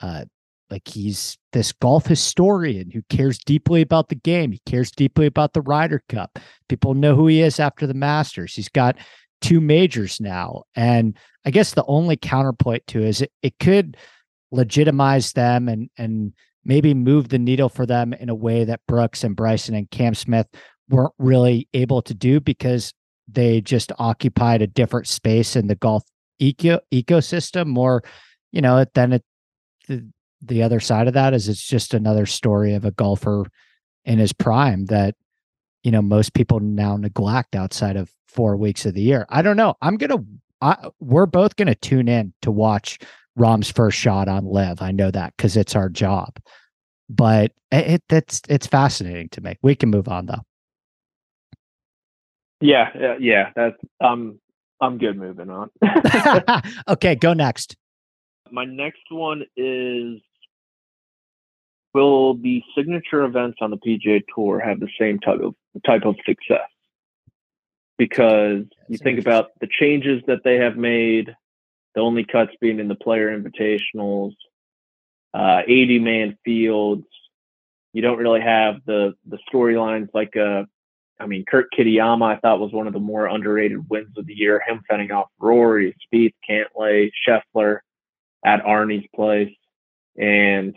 [0.00, 0.24] Uh,
[0.70, 4.52] like he's this golf historian who cares deeply about the game.
[4.52, 6.38] He cares deeply about the Ryder Cup.
[6.68, 8.54] People know who he is after the Masters.
[8.54, 8.96] He's got
[9.40, 10.64] two majors now.
[10.76, 13.96] And I guess the only counterpoint to is it, it could
[14.52, 16.32] legitimize them and and
[16.64, 20.14] maybe move the needle for them in a way that Brooks and Bryson and Cam
[20.14, 20.46] Smith
[20.88, 22.92] weren't really able to do because
[23.28, 26.02] they just occupied a different space in the golf
[26.38, 28.02] eco ecosystem more
[28.50, 29.24] you know then it
[30.42, 33.46] the other side of that is it's just another story of a golfer
[34.04, 35.14] in his prime that
[35.82, 39.26] you know most people now neglect outside of four weeks of the year.
[39.28, 39.74] I don't know.
[39.82, 40.24] I'm gonna
[40.60, 42.98] I, we're both gonna tune in to watch
[43.36, 46.38] Rahm's first shot on LIV i know that because it's our job.
[47.08, 49.56] But it, it's it's fascinating to me.
[49.62, 50.42] We can move on though.
[52.60, 54.38] Yeah yeah that's um
[54.80, 55.70] i'm good moving on.
[56.88, 57.76] Okay go next.
[58.52, 60.20] My next one is
[61.94, 66.16] will the signature events on the PGA Tour have the same type of type of
[66.26, 66.68] success?
[67.98, 71.34] Because you think about the changes that they have made,
[71.94, 74.32] the only cuts being in the player invitationals,
[75.34, 77.06] uh, 80 man fields.
[77.92, 80.64] You don't really have the the storylines like uh,
[81.20, 84.34] I mean, Kurt Kitayama, I thought was one of the more underrated wins of the
[84.34, 84.62] year.
[84.66, 87.80] Him fending off Rory, Spieth, Cantlay, Scheffler
[88.44, 89.54] at Arnie's place,
[90.16, 90.74] and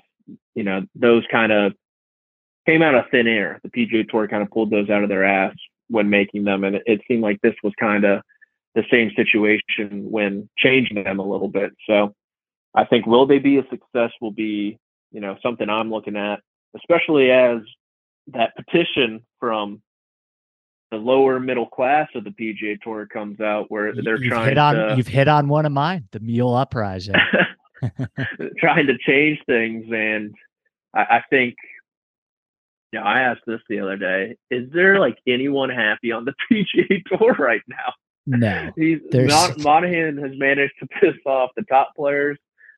[0.56, 1.74] you know, those kind of
[2.66, 3.60] came out of thin air.
[3.64, 5.56] The PGA Tour kind of pulled those out of their ass
[5.90, 8.22] when making them, and it, it seemed like this was kind of
[8.76, 11.72] the same situation when changing them a little bit.
[11.88, 12.14] So
[12.76, 14.80] I think will they be a success will be,
[15.12, 16.40] you know, something I'm looking at,
[16.76, 17.60] especially as
[18.28, 19.82] that petition from
[20.92, 24.58] the lower middle class of the PGA Tour comes out where they're you've trying hit
[24.58, 27.16] on, to you've hit on one of mine, the mule uprising.
[28.58, 29.86] trying to change things.
[29.92, 30.34] And
[30.94, 31.56] I, I think,
[32.92, 36.26] yeah, you know, I asked this the other day: Is there like anyone happy on
[36.26, 37.94] the PGA Tour right now?
[38.26, 39.60] No, he's not.
[39.60, 42.38] Monahan has managed to piss off the top players,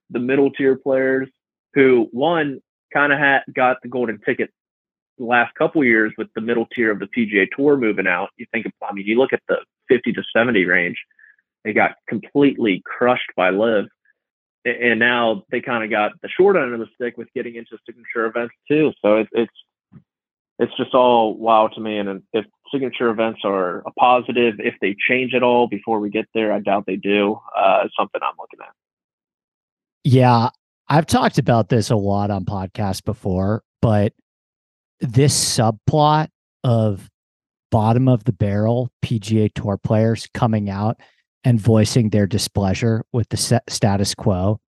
[0.10, 1.30] the middle tier players,
[1.74, 2.62] who one
[2.94, 4.50] kind of had got the golden ticket
[5.18, 8.30] the last couple years with the middle tier of the PGA Tour moving out.
[8.38, 9.58] You think, I mean, you look at the
[9.90, 10.98] 50 to 70 range,
[11.64, 13.88] they got completely crushed by LIV
[14.66, 17.78] and now they kind of got the short end of the stick with getting into
[17.86, 18.92] signature events too.
[19.02, 19.54] So it's it's
[20.58, 21.98] it's just all wow to me.
[21.98, 26.26] And if signature events are a positive, if they change at all before we get
[26.34, 27.40] there, I doubt they do.
[27.56, 28.74] Uh, it's something I'm looking at.
[30.04, 30.50] Yeah,
[30.88, 34.14] I've talked about this a lot on podcasts before, but
[35.00, 36.30] this subplot
[36.64, 37.10] of
[37.72, 40.98] bottom of the barrel PGA Tour players coming out
[41.46, 44.60] and voicing their displeasure with the status quo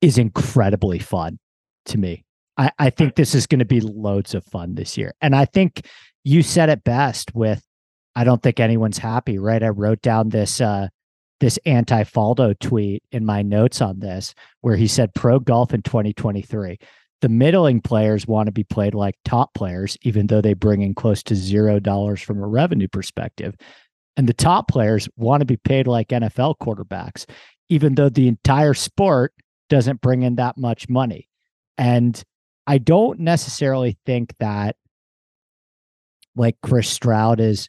[0.00, 1.38] is incredibly fun
[1.84, 2.24] to me.
[2.56, 5.12] I, I think this is going to be loads of fun this year.
[5.20, 5.82] And I think
[6.24, 7.62] you said it best with
[8.16, 9.62] I don't think anyone's happy, right?
[9.62, 10.88] I wrote down this uh
[11.40, 15.82] this anti Faldo tweet in my notes on this where he said pro golf in
[15.82, 16.78] 2023.
[17.20, 20.94] the middling players want to be played like top players, even though they bring in
[20.94, 23.54] close to zero dollars from a revenue perspective.
[24.18, 27.24] And the top players want to be paid like NFL quarterbacks,
[27.68, 29.32] even though the entire sport
[29.70, 31.28] doesn't bring in that much money.
[31.78, 32.20] And
[32.66, 34.74] I don't necessarily think that
[36.34, 37.68] like Chris Stroud is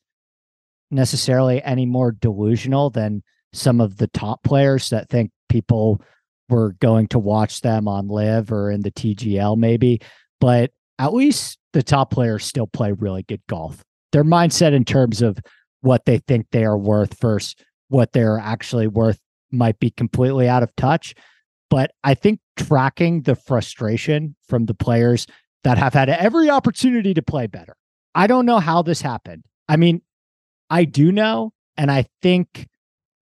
[0.89, 3.21] necessarily any more delusional than
[3.53, 6.01] some of the top players that think people
[6.49, 10.01] were going to watch them on LIV or in the TGL maybe,
[10.41, 13.83] but at least the top players still play really good golf.
[14.11, 15.37] Their mindset in terms of
[15.81, 17.55] what they think they are worth versus
[17.87, 19.19] what they're actually worth
[19.51, 21.15] might be completely out of touch.
[21.69, 25.27] But I think tracking the frustration from the players
[25.63, 27.75] that have had every opportunity to play better.
[28.15, 29.43] I don't know how this happened.
[29.67, 30.01] I mean,
[30.69, 32.67] I do know, and I think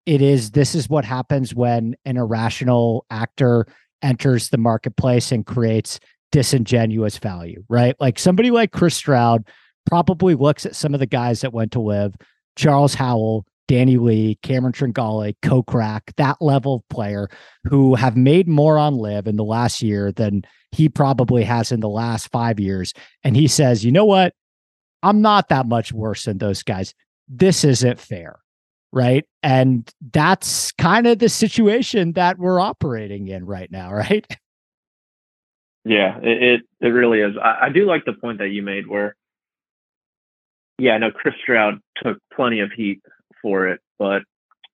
[0.06, 3.66] it is this is what happens when an irrational actor
[4.02, 6.00] enters the marketplace and creates
[6.32, 7.96] disingenuous value, right?
[8.00, 9.48] Like somebody like Chris Stroud
[9.86, 12.16] probably looks at some of the guys that went to LIV,
[12.56, 17.30] Charles Howell, Danny Lee, Cameron Tringale, Kokrak, that level of player
[17.64, 21.80] who have made more on LIV in the last year than he probably has in
[21.80, 22.94] the last five years.
[23.24, 24.34] And he says, you know what?
[25.04, 26.94] I'm not that much worse than those guys.
[27.28, 28.40] This isn't fair
[28.96, 29.26] right?
[29.44, 34.26] And that's kind of the situation that we're operating in right now, right?
[35.84, 37.36] Yeah, it it, really is.
[37.38, 39.16] I, I do like the point that you made where,
[40.78, 43.02] yeah, no, Chris Stroud took plenty of heat
[43.42, 44.24] for it, but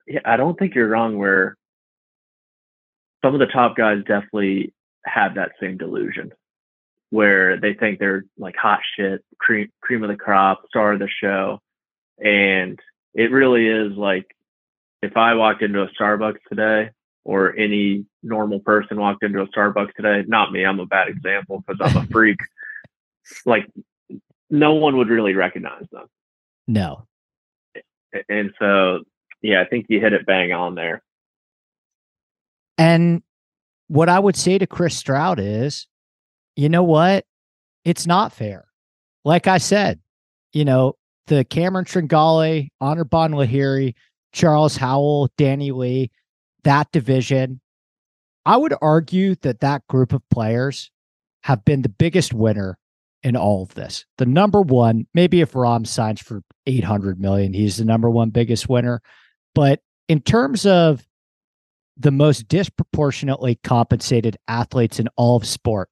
[0.08, 1.18] yeah, I don't think you're wrong.
[1.18, 1.56] Where
[3.24, 4.74] some of the top guys definitely
[5.06, 6.32] have that same delusion,
[7.12, 11.10] where they think they're like hot shit, cream cream of the crop, star of the
[11.22, 11.60] show,
[12.18, 12.80] and
[13.14, 14.26] it really is like
[15.02, 16.92] if I walked into a Starbucks today
[17.24, 21.64] or any normal person walked into a Starbucks today, not me, I'm a bad example
[21.66, 22.40] because I'm a freak.
[23.46, 23.68] like
[24.52, 26.08] no one would really recognize them.
[26.68, 27.08] No.
[28.30, 29.00] And so,
[29.42, 31.02] yeah, I think you hit it bang on there.
[32.78, 33.24] And
[33.88, 35.88] what I would say to Chris Stroud is,
[36.56, 37.26] you know what?
[37.86, 38.66] It's not fair.
[39.24, 40.00] Like I said,
[40.54, 40.96] you know,
[41.28, 43.94] the Cameron Tringale, Anirban Lahiri,
[44.34, 46.12] Charles Howell, Danny Lee,
[46.64, 47.62] that division,
[48.46, 50.92] I would argue that that group of players
[51.44, 52.78] have been the biggest winner
[53.24, 54.06] in all of this.
[54.18, 58.68] The number one, maybe if Rahm signs for 800 million, he's the number one biggest
[58.68, 59.02] winner.
[59.54, 61.06] But in terms of
[61.98, 65.90] the most disproportionately compensated athletes in all of sport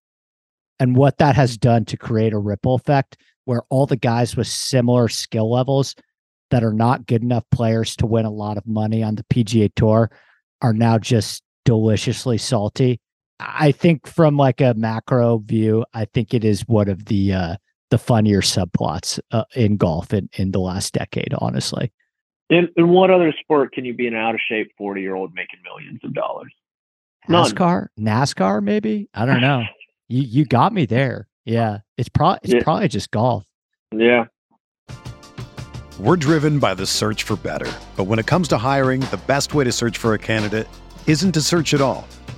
[0.80, 4.48] and what that has done to create a ripple effect, where all the guys with
[4.48, 5.96] similar skill levels
[6.52, 9.70] that are not good enough players to win a lot of money on the PGA
[9.76, 10.10] Tour
[10.62, 13.00] are now just deliciously salty.
[13.40, 17.56] I think from like a macro view, I think it is one of the uh,
[17.90, 21.92] the funnier subplots uh, in golf in, in the last decade, honestly.
[22.50, 25.34] In, in what other sport can you be an out of shape 40 year old
[25.34, 26.54] making millions of dollars?
[27.28, 28.22] NASCAR, None.
[28.22, 29.08] NASCAR, maybe.
[29.14, 29.64] I don't know.
[30.08, 31.28] you you got me there.
[31.46, 32.64] Yeah, it's probably it's yeah.
[32.64, 33.46] probably just golf.
[33.92, 34.26] Yeah.
[36.00, 39.54] We're driven by the search for better, but when it comes to hiring, the best
[39.54, 40.68] way to search for a candidate
[41.08, 42.08] isn't to search at all.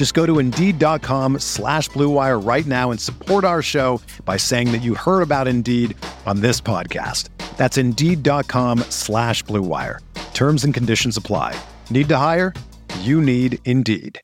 [0.00, 4.78] Just go to Indeed.com slash BlueWire right now and support our show by saying that
[4.78, 7.28] you heard about Indeed on this podcast.
[7.58, 9.98] That's Indeed.com slash BlueWire.
[10.32, 11.54] Terms and conditions apply.
[11.90, 12.54] Need to hire?
[13.00, 14.22] You need Indeed.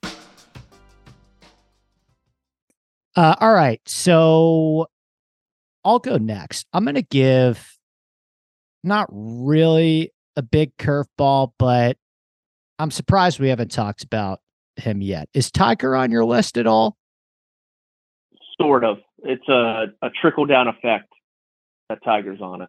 [3.15, 3.83] Uh, all right.
[3.85, 4.87] So
[5.85, 6.67] I'll go next.
[6.73, 7.77] I'm going to give
[8.83, 11.99] not really a big curveball, but
[12.79, 14.41] I'm surprised we haven't talked about
[14.77, 15.29] him yet.
[15.35, 16.97] Is Tiger on your list at all?
[18.61, 18.99] Sort of.
[19.19, 21.13] It's a, a trickle down effect
[21.89, 22.69] that Tiger's on it.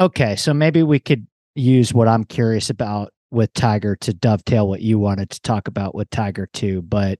[0.00, 4.80] Okay, so maybe we could use what I'm curious about with Tiger to dovetail what
[4.80, 6.82] you wanted to talk about with Tiger too.
[6.82, 7.18] But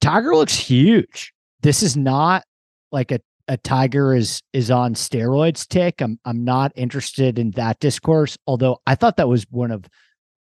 [0.00, 1.32] Tiger looks huge.
[1.62, 2.44] this is not
[2.92, 6.00] like a a tiger is is on steroids tick.
[6.00, 8.36] I'm I'm not interested in that discourse.
[8.46, 9.86] Although I thought that was one of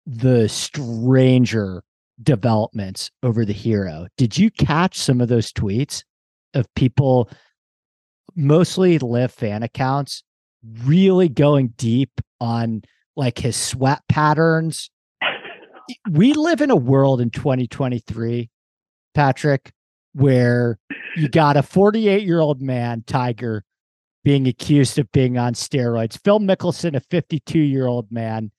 [0.05, 1.83] the stranger
[2.21, 4.07] developments over the hero.
[4.17, 6.03] Did you catch some of those tweets
[6.53, 7.29] of people,
[8.35, 10.23] mostly LIV fan accounts,
[10.83, 12.83] really going deep on
[13.15, 14.89] like his sweat patterns?
[16.09, 18.49] We live in a world in 2023,
[19.13, 19.71] Patrick,
[20.13, 20.79] where
[21.15, 23.63] you got a 48 year old man, Tiger,
[24.23, 26.19] being accused of being on steroids.
[26.23, 28.51] Phil Mickelson, a 52 year old man,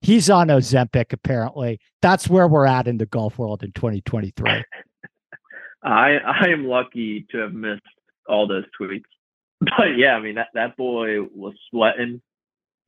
[0.00, 1.80] he's on Ozempic, apparently.
[2.02, 4.50] That's where we're at in the golf world in 2023.
[5.82, 7.82] I I am lucky to have missed
[8.28, 9.02] all those tweets.
[9.60, 12.22] But yeah, I mean that, that boy was sweating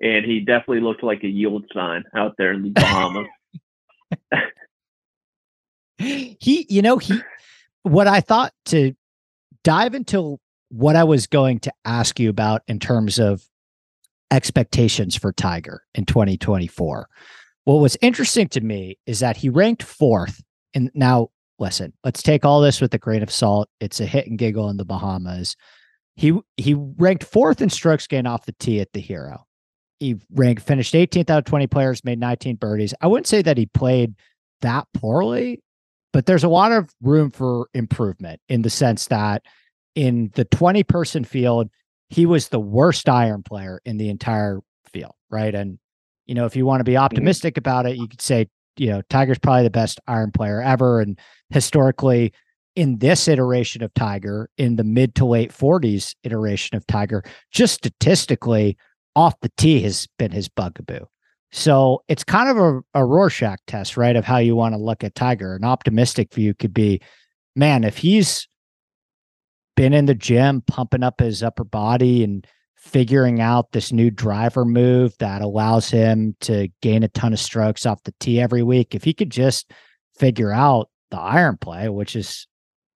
[0.01, 3.27] and he definitely looked like a yield sign out there in the Bahamas.
[6.39, 7.21] he, you know, he
[7.83, 8.95] what I thought to
[9.63, 10.39] dive into
[10.71, 13.45] what I was going to ask you about in terms of
[14.31, 17.09] expectations for Tiger in 2024.
[17.65, 20.43] What was interesting to me is that he ranked fourth.
[20.75, 21.29] And now,
[21.59, 23.69] listen, let's take all this with a grain of salt.
[23.81, 25.57] It's a hit and giggle in the Bahamas.
[26.17, 29.47] He he ranked fourth in strokes gained off the tee at the Hero.
[29.99, 32.95] He ranked finished 18th out of 20 players, made 19 birdies.
[33.01, 34.15] I wouldn't say that he played
[34.63, 35.61] that poorly
[36.13, 39.43] but there's a lot of room for improvement in the sense that
[39.95, 41.71] in the 20 person field,
[42.11, 44.61] he was the worst iron player in the entire
[44.93, 45.55] field, right?
[45.55, 45.79] And,
[46.27, 47.05] you know, if you want to be mm-hmm.
[47.05, 47.61] optimistic mm-hmm.
[47.61, 51.01] about it, you could say, you know, Tiger's probably the best iron player ever.
[51.01, 51.19] And
[51.51, 52.33] historically,
[52.77, 57.75] in this iteration of Tiger, in the mid to late 40s iteration of Tiger, just
[57.75, 58.77] statistically,
[59.17, 61.05] off the tee has been his bugaboo.
[61.53, 64.15] So it's kind of a, a Rorschach test, right?
[64.15, 65.57] Of how you want to look at Tiger.
[65.57, 67.01] An optimistic view could be,
[67.57, 68.49] man, if he's
[69.77, 72.47] been in the gym pumping up his upper body and
[72.81, 77.85] figuring out this new driver move that allows him to gain a ton of strokes
[77.85, 79.71] off the tee every week, if he could just
[80.19, 82.47] figure out the iron play, which is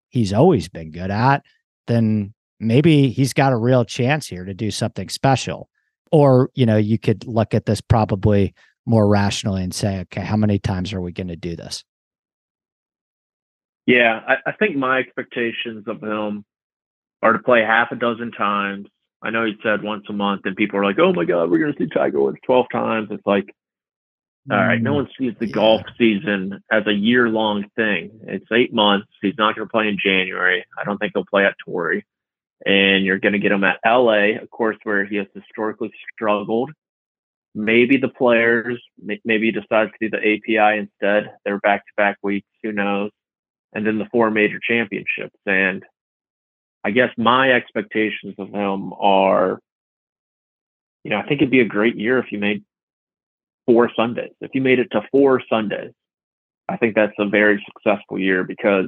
[0.08, 1.42] he's always been good at,
[1.86, 5.68] then maybe he's got a real chance here to do something special.
[6.10, 8.54] Or you know you could look at this probably
[8.86, 11.84] more rationally and say okay how many times are we going to do this?
[13.86, 16.44] Yeah I, I, think my expectations of him
[17.24, 18.86] are to play half a dozen times
[19.22, 21.58] i know he said once a month and people are like oh my god we're
[21.58, 23.46] going to see tiger woods 12 times it's like
[24.50, 25.52] all right no mm, one sees the yeah.
[25.52, 29.88] golf season as a year long thing it's eight months he's not going to play
[29.88, 32.04] in january i don't think he'll play at torrey
[32.64, 36.70] and you're going to get him at LA, of course, where he has historically struggled.
[37.54, 41.30] Maybe the players, maybe he decides to do the API instead.
[41.44, 43.10] They're back to back weeks, who knows?
[43.74, 45.38] And then the four major championships.
[45.46, 45.84] And
[46.84, 49.58] I guess my expectations of him are,
[51.02, 52.62] you know, I think it'd be a great year if you made
[53.66, 54.32] four Sundays.
[54.40, 55.92] If you made it to four Sundays,
[56.68, 58.86] I think that's a very successful year because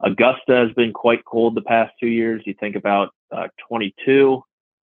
[0.00, 2.42] Augusta has been quite cold the past two years.
[2.44, 4.42] You think about uh, 22,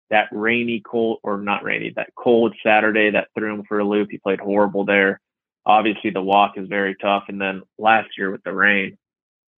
[0.10, 4.10] that rainy, cold, or not rainy, that cold Saturday that threw him for a loop.
[4.12, 5.20] He played horrible there.
[5.66, 7.26] Obviously, the walk is very tough.
[7.28, 8.98] And then last year with the rain,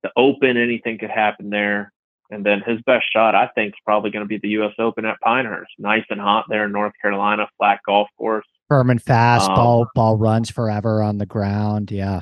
[0.01, 1.91] the Open, anything could happen there.
[2.31, 4.73] And then his best shot, I think, is probably going to be the U.S.
[4.77, 5.71] Open at Pinehurst.
[5.79, 8.45] Nice and hot there in North Carolina, flat golf course.
[8.67, 11.89] Firm and fast, um, ball ball runs forever on the ground.
[11.91, 12.21] Yeah.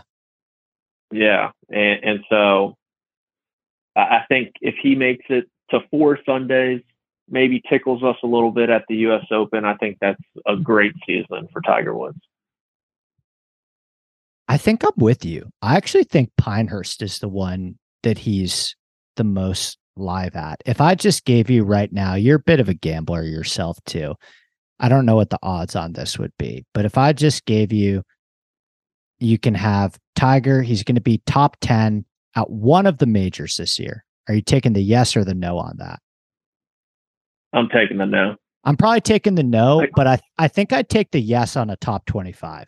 [1.11, 2.75] Yeah, and and so
[3.95, 6.81] I think if he makes it to four Sundays,
[7.29, 9.25] maybe tickles us a little bit at the U.S.
[9.31, 12.19] Open, I think that's a great season for Tiger Woods.
[14.47, 15.49] I think I'm with you.
[15.61, 18.75] I actually think Pinehurst is the one that he's
[19.17, 20.61] the most live at.
[20.65, 24.15] If I just gave you right now, you're a bit of a gambler yourself too.
[24.79, 27.73] I don't know what the odds on this would be, but if I just gave
[27.73, 28.03] you,
[29.19, 33.57] you can have Tiger, he's going to be top 10 at one of the majors
[33.57, 34.05] this year.
[34.27, 35.99] Are you taking the yes or the no on that?
[37.53, 38.35] I'm taking the no.
[38.63, 41.77] I'm probably taking the no, but I I think I'd take the yes on a
[41.77, 42.67] top 25.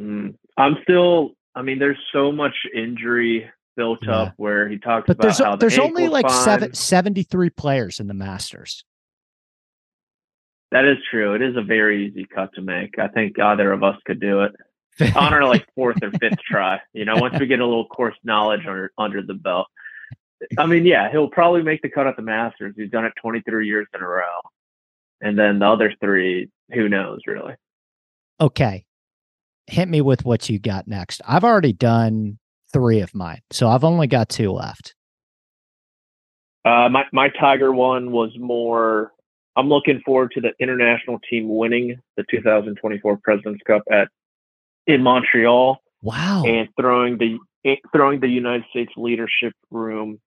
[0.00, 1.32] Mm, I'm still.
[1.56, 4.12] I mean, there's so much injury built yeah.
[4.12, 8.06] up where he talks but about there's, how there's only like seven, 73 players in
[8.06, 8.84] the Masters.
[10.70, 11.34] That is true.
[11.34, 12.98] It is a very easy cut to make.
[12.98, 14.52] I think either of us could do it
[15.16, 16.80] on our like fourth or fifth try.
[16.92, 19.66] You know, once we get a little course knowledge under under the belt.
[20.58, 22.74] I mean, yeah, he'll probably make the cut at the Masters.
[22.76, 24.40] He's done it 23 years in a row,
[25.20, 27.54] and then the other three, who knows, really.
[28.40, 28.84] Okay,
[29.66, 31.22] hit me with what you got next.
[31.26, 32.38] I've already done
[32.74, 33.40] three of mine.
[33.50, 34.94] So I've only got two left.
[36.66, 39.12] Uh, my my Tiger one was more.
[39.56, 44.08] I'm looking forward to the international team winning the 2024 Presidents Cup at
[44.86, 45.78] in Montreal.
[46.02, 46.44] Wow!
[46.44, 47.38] And throwing the
[47.94, 50.20] throwing the United States leadership room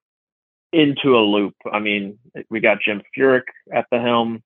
[0.72, 1.54] into a loop.
[1.72, 2.18] I mean,
[2.50, 3.44] we got Jim Furyk
[3.74, 4.42] at the helm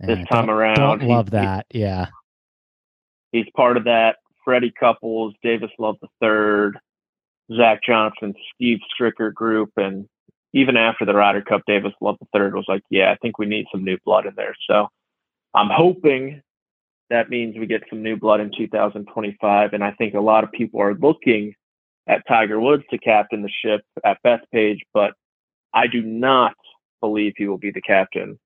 [0.00, 0.76] this time don't- around.
[0.76, 1.66] Don't love he- that.
[1.72, 2.06] Yeah.
[3.32, 4.16] he's part of that.
[4.44, 6.72] Freddie Couples, Davis Love III,
[7.56, 10.06] Zach Johnson, Steve Stricker group, and
[10.52, 13.66] even after the Ryder Cup, Davis Love III was like, "Yeah, I think we need
[13.72, 14.88] some new blood in there." So
[15.54, 16.42] I'm hoping
[17.10, 20.52] that means we get some new blood in 2025, and I think a lot of
[20.52, 21.54] people are looking
[22.06, 25.14] at Tiger Woods to captain the ship at Bethpage, but
[25.74, 26.54] I do not
[27.00, 28.38] believe he will be the captain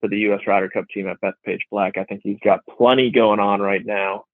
[0.00, 0.46] for the U.S.
[0.46, 1.96] Ryder Cup team at Bethpage Black.
[1.96, 4.24] I think he's got plenty going on right now,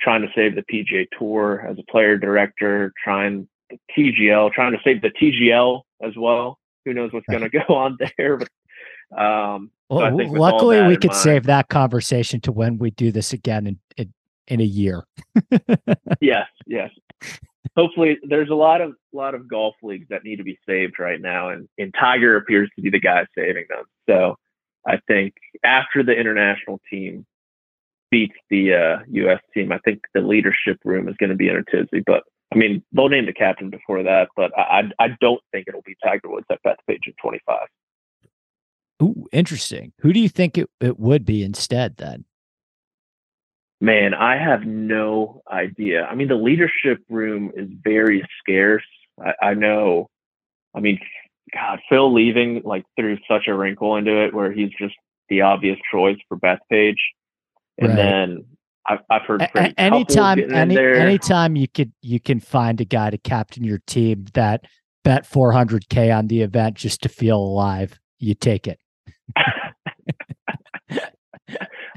[0.00, 4.78] trying to save the PGA Tour as a player director, trying the TGL, trying to
[4.84, 6.58] save the TGL as well.
[6.84, 8.38] Who knows what's going to go on there?
[8.38, 8.48] But
[9.20, 12.90] um, so I Well, think luckily, we could mind- save that conversation to when we
[12.92, 14.12] do this again in in,
[14.46, 15.04] in a year.
[16.20, 16.90] yes, yes.
[17.76, 21.20] Hopefully, there's a lot of lot of golf leagues that need to be saved right
[21.20, 23.84] now, and and Tiger appears to be the guy saving them.
[24.08, 24.36] So
[24.86, 25.34] I think
[25.64, 27.26] after the international team
[28.10, 29.40] beats the uh, U.S.
[29.54, 32.02] team, I think the leadership room is going to be in a tizzy.
[32.04, 34.62] But I mean, they'll name the captain before that, but I
[34.98, 37.66] I, I don't think it'll be Tiger Woods at Bethpage in 25.
[39.02, 39.92] Ooh, interesting.
[40.00, 42.24] Who do you think it, it would be instead then?
[43.80, 46.04] Man, I have no idea.
[46.04, 48.84] I mean, the leadership room is very scarce.
[49.24, 50.08] I, I know.
[50.74, 50.98] I mean,
[51.54, 54.94] God, Phil leaving like threw such a wrinkle into it where he's just
[55.28, 56.98] the obvious choice for Bethpage.
[57.78, 57.96] And Right.
[57.96, 58.44] then
[58.86, 62.80] I've, I've heard A- anytime, Couples getting in any anytime you could you can find
[62.80, 64.64] a guy to captain your team that
[65.04, 68.80] bet 400k on the event just to feel alive, you take it.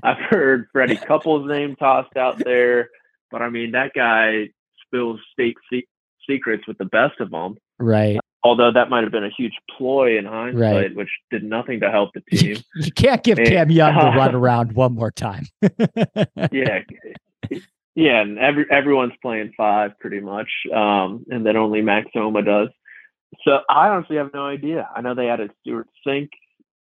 [0.03, 2.89] I've heard Freddie Couples' name tossed out there,
[3.29, 4.49] but I mean that guy
[4.85, 5.87] spills state se-
[6.29, 7.55] secrets with the best of them.
[7.79, 8.19] Right.
[8.43, 10.95] Although that might have been a huge ploy in hindsight, Right.
[10.95, 12.57] which did nothing to help the team.
[12.75, 15.43] you can't give Eh, Cam Young the run around one more time.
[16.51, 16.79] yeah,
[17.95, 22.69] yeah, and every everyone's playing five pretty much, um, and then only Max Homa does.
[23.43, 24.89] So I honestly have no idea.
[24.95, 26.29] I know they added Stewart Cink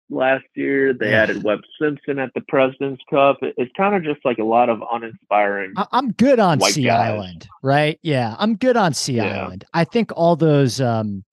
[0.10, 0.94] last year.
[0.94, 1.24] They Yeah.
[1.24, 3.38] added Webb Simpson at the President's Cup.
[3.42, 5.74] It- it's kind of just like a lot of uninspiring.
[5.78, 7.12] I- I'm good on Sea guys.
[7.12, 7.98] Island, right?
[8.04, 9.44] Yeah, I'm good on Sea Yeah.
[9.46, 9.66] Island.
[9.74, 11.24] I think all those, um,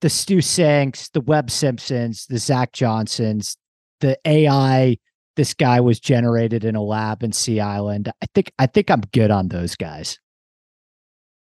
[0.00, 3.56] the Stu Cinks, the Webb Simpsons, the Zach Johnsons,
[4.00, 4.98] the AI.
[5.36, 8.12] This guy was generated in a lab in Sea Island.
[8.22, 10.18] I think I think I'm good on those guys.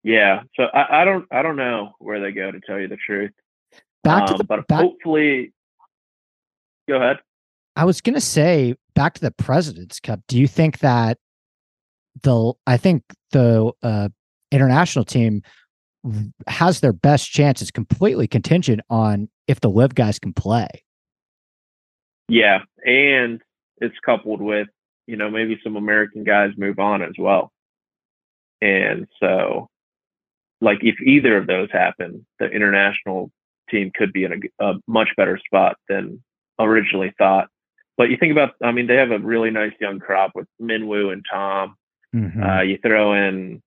[0.02, 2.96] Yeah, so I, I don't I don't know where they go to tell you the
[2.96, 3.32] truth.
[4.02, 5.52] Back to Um, the but back, hopefully,
[6.88, 7.18] go ahead.
[7.76, 10.20] I was gonna say back to the President's Cup.
[10.28, 11.18] Do you think that
[12.22, 14.08] the I think the uh,
[14.52, 15.42] international team
[16.46, 20.68] has their best chances completely contingent on if the LIV guys can play.
[22.28, 23.40] Yeah, and
[23.78, 24.68] it's coupled with
[25.06, 27.52] you know maybe some American guys move on as well,
[28.60, 29.68] and so
[30.60, 33.30] like if either of those happen, the international
[33.70, 36.22] team could be in a, a much better spot than
[36.58, 37.48] originally thought.
[37.96, 41.12] But you think about, I mean, they have a really nice young crop with Minwoo
[41.12, 41.76] and Tom.
[42.14, 42.42] Mm-hmm.
[42.42, 43.62] Uh, you throw in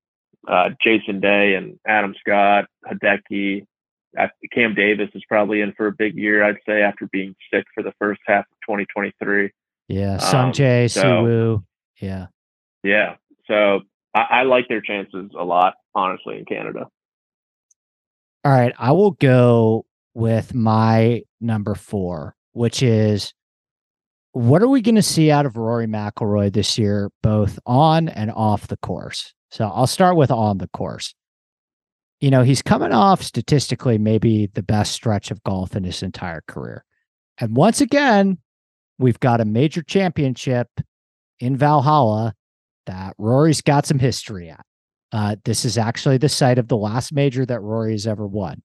[0.48, 3.66] uh, Jason Day and Adam Scott, Hideki.
[4.52, 7.84] Cam Davis is probably in for a big year, I'd say, after being sick for
[7.84, 9.52] the first half of 2023.
[9.90, 11.64] yeah, um, Sungjae, so- Si Woo.
[12.02, 12.28] Yeah.
[12.84, 13.16] Yeah.
[13.46, 13.82] So
[14.16, 16.88] I, I like their chances a lot, honestly, in Canada.
[18.44, 23.34] All right, I will go with my number four, which is
[24.32, 28.32] what are we going to see out of Rory McIlroy this year, both on and
[28.32, 29.34] off the course?
[29.52, 31.14] So I'll start with on the course.
[32.20, 36.42] You know, he's coming off statistically maybe the best stretch of golf in his entire
[36.48, 36.84] career.
[37.38, 38.40] And once again,
[38.98, 40.68] we've got a major championship
[41.40, 42.34] in Valhalla
[42.88, 44.66] that Rory's got some history at.
[45.12, 48.62] Uh, this is actually the site of the last major that Rory has ever won.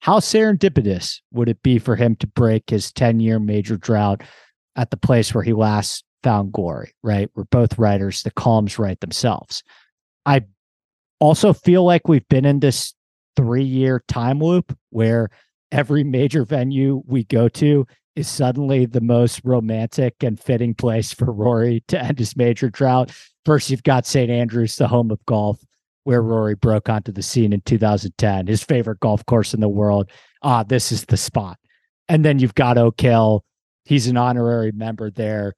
[0.00, 4.22] How serendipitous would it be for him to break his 10 year major drought
[4.76, 7.30] at the place where he last found glory, right?
[7.34, 8.22] We're both writers.
[8.22, 9.62] The columns write themselves.
[10.26, 10.42] I
[11.18, 12.94] also feel like we've been in this
[13.36, 15.30] three year time loop where
[15.72, 21.32] every major venue we go to is suddenly the most romantic and fitting place for
[21.32, 23.12] Rory to end his major drought.
[23.46, 24.30] First, you've got St.
[24.30, 25.58] Andrews, the home of golf.
[26.04, 30.10] where Rory broke onto the scene in 2010, his favorite golf course in the world.
[30.42, 31.58] Ah, this is the spot.
[32.08, 33.44] And then you've got Oak Hill.
[33.84, 35.54] He's an honorary member there,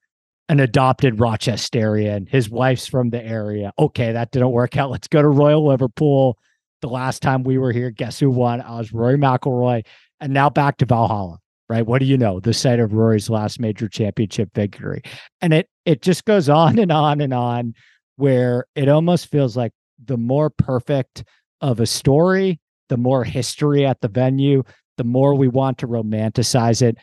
[0.53, 2.29] an adopted Rochesterian.
[2.29, 3.73] His wife's from the area.
[3.79, 4.91] Okay, that didn't work out.
[4.91, 6.39] Let's go to Royal Liverpool.
[6.83, 8.61] The last time we were here, guess who won?
[8.61, 9.87] I was Rory McIlroy.
[10.21, 11.39] And now back to Valhalla,
[11.71, 11.87] right?
[11.87, 12.39] What do you know?
[12.39, 15.01] The site of Rory's last major championship victory.
[15.41, 17.73] And it it just goes on and on and on
[18.17, 19.73] where it almost feels like
[20.05, 21.25] the more perfect
[21.63, 24.65] of a story, the more history at the venue,
[24.99, 26.99] the more we want to romanticize it,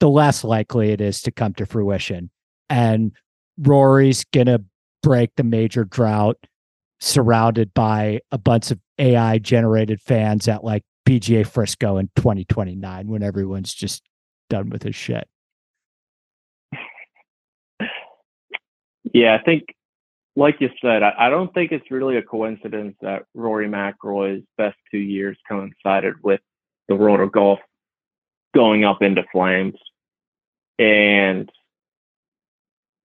[0.00, 2.30] the less likely it is to come to fruition.
[2.70, 3.12] And
[3.58, 4.64] Rory's to
[5.02, 6.38] break the major drought
[7.00, 13.22] surrounded by a bunch of AI generated fans at like PGA Frisco in 2029 when
[13.22, 14.02] everyone's just
[14.48, 15.26] done with his shit.
[19.12, 19.64] Yeah, I think
[20.36, 24.76] like you said, I, I, don't think it's really a coincidence that Rory McIlroy's best
[24.90, 26.40] two years coincided with
[26.88, 27.58] the world of golf
[28.54, 29.74] going up into flames.
[30.78, 31.50] And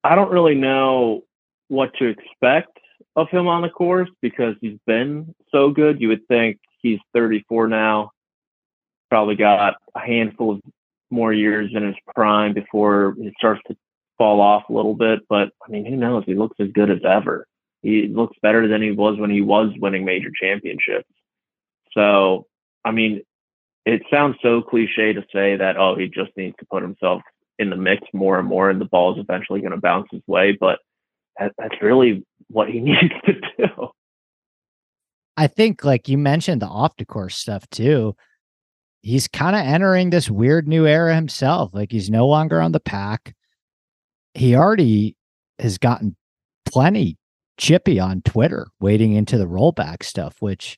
[0.05, 1.23] I don't really know
[1.67, 2.77] what to expect
[3.15, 5.99] of him on the course because he's been so good.
[5.99, 8.11] You would think he's 34 now,
[9.09, 10.61] probably got a handful of
[11.09, 13.75] more years in his prime before he starts to
[14.19, 16.23] fall off a little bit, but I mean, who knows?
[16.27, 17.47] He looks as good as ever.
[17.81, 21.09] He looks better than he was when he was winning major championships.
[21.93, 22.45] So,
[22.83, 23.23] I mean,
[23.85, 27.23] it sounds so cliche to say that, oh, he just needs to put himself
[27.59, 30.21] in the mix more and more, and the ball is eventually going to bounce his
[30.27, 30.57] way.
[30.59, 30.79] But
[31.39, 33.89] that, that's really what he needs to do.
[35.37, 38.15] I think, like you mentioned, the off the course stuff too.
[39.01, 41.71] He's kind of entering this weird new era himself.
[41.73, 43.35] Like he's no longer on the pack
[44.35, 45.15] he already
[45.59, 46.15] has gotten
[46.65, 47.17] plenty
[47.57, 50.77] chippy on Twitter, wading into the rollback stuff, which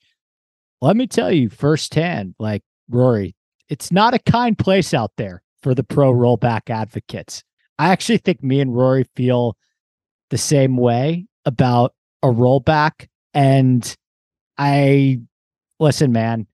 [0.82, 3.36] let me tell you firsthand, like Rory,
[3.68, 7.44] it's not a kind place out there for the pro rollback advocates.
[7.80, 9.56] I actually think me and Rory feel
[10.30, 11.94] the same way about
[12.24, 13.08] a rollback.
[13.34, 13.96] And
[14.58, 15.20] I
[15.80, 16.48] listen, man,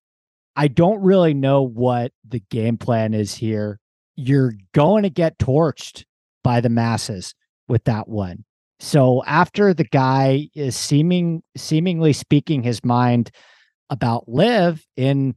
[0.56, 3.80] I don't really know what the game plan is here.
[4.16, 6.04] You're going to get torched
[6.43, 7.34] by the masses
[7.68, 8.43] with that one.
[8.80, 13.32] So after the guy is seeming seemingly speaking his mind
[13.89, 15.36] about LIV in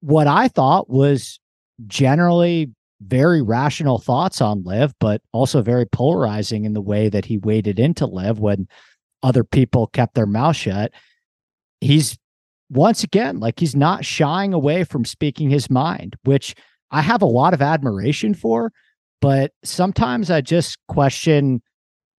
[0.00, 1.38] what I thought was
[1.86, 2.72] generally
[3.06, 7.78] very rational thoughts on LIV, but also very polarizing in the way that he waded
[7.78, 8.68] into LIV when
[9.22, 10.92] other people kept their mouth shut.
[11.80, 12.18] He's
[12.70, 16.54] once again like he's not shying away from speaking his mind, which
[16.90, 18.72] I have a lot of admiration for
[19.22, 21.62] but sometimes I just question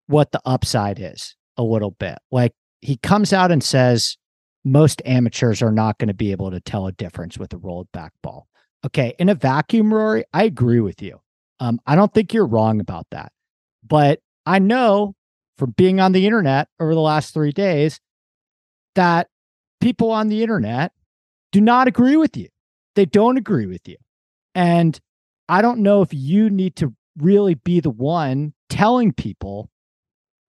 [0.08, 2.18] what the upside is a little bit.
[2.32, 4.18] Like he comes out and says
[4.64, 7.92] most amateurs are not going to be able to tell a difference with a rolled
[7.92, 8.48] back ball.
[8.86, 11.20] Okay, in a vacuum, Rory, I agree with you.
[11.60, 13.32] Um, I don't think you're wrong about that.
[13.86, 15.16] But I know
[15.58, 18.00] from being on the internet over the last three days
[18.96, 19.28] that
[19.80, 20.92] people on the internet
[21.52, 22.50] do not agree with you.
[22.96, 23.98] They don't agree with you.
[24.56, 25.00] And
[25.48, 29.70] I don't know if you need to really be the one telling people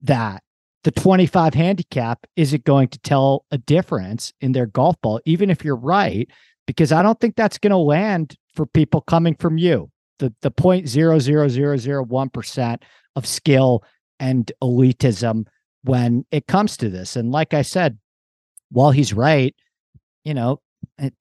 [0.03, 0.43] that
[0.85, 5.65] the 25 handicap isn't going to tell a difference in their golf ball, even if
[5.65, 6.29] you're right,
[6.67, 9.91] because I don't think that's going to land for people coming from you.
[10.19, 12.85] The the point zero zero zero zero one percent
[13.17, 13.83] of skill
[14.21, 15.47] and elitism
[15.83, 17.17] when it comes to this.
[17.17, 17.99] And like I said,
[18.71, 19.55] while he's right,
[20.25, 20.61] you know,
[20.99, 21.15] it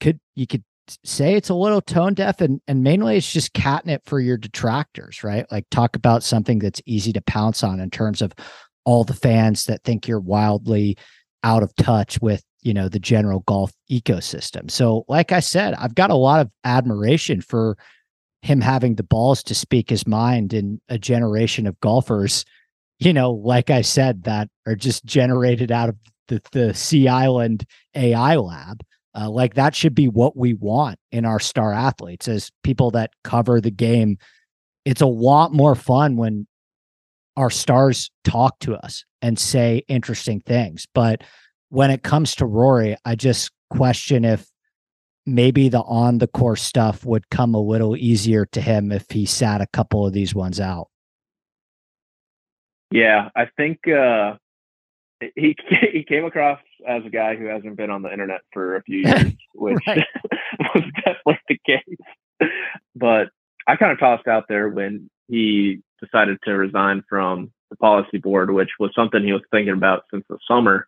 [0.00, 0.64] could you could
[1.04, 5.24] say it's a little tone deaf and and mainly it's just catnip for your detractors,
[5.24, 5.50] right?
[5.50, 8.32] Like talk about something that's easy to pounce on in terms of
[8.84, 10.96] all the fans that think you're wildly
[11.42, 14.68] out of touch with, you know, the general golf ecosystem.
[14.68, 17.78] So, like I said, I've got a lot of admiration for
[18.42, 22.44] him having the balls to speak his mind in a generation of golfers,
[22.98, 25.96] you know, like I said, that are just generated out of
[26.26, 27.64] the, the Sea Island
[27.94, 28.82] AI lab.
[29.14, 33.12] Uh, like that should be what we want in our star athletes as people that
[33.22, 34.18] cover the game.
[34.84, 36.48] It's a lot more fun when
[37.36, 40.84] our stars talk to us and say interesting things.
[40.92, 41.22] But
[41.68, 44.46] when it comes to Rory, I just question if
[45.26, 49.26] maybe the on the course stuff would come a little easier to him if he
[49.26, 50.88] sat a couple of these ones out.
[52.92, 54.34] Yeah, I think uh,
[55.34, 55.56] he
[55.92, 58.98] he came across as a guy who hasn't been on the internet for a few
[59.04, 59.78] years, which
[60.74, 62.50] was definitely the case.
[62.94, 63.28] But
[63.66, 68.50] I kind of tossed out there when he decided to resign from the policy board,
[68.50, 70.86] which was something he was thinking about since the summer.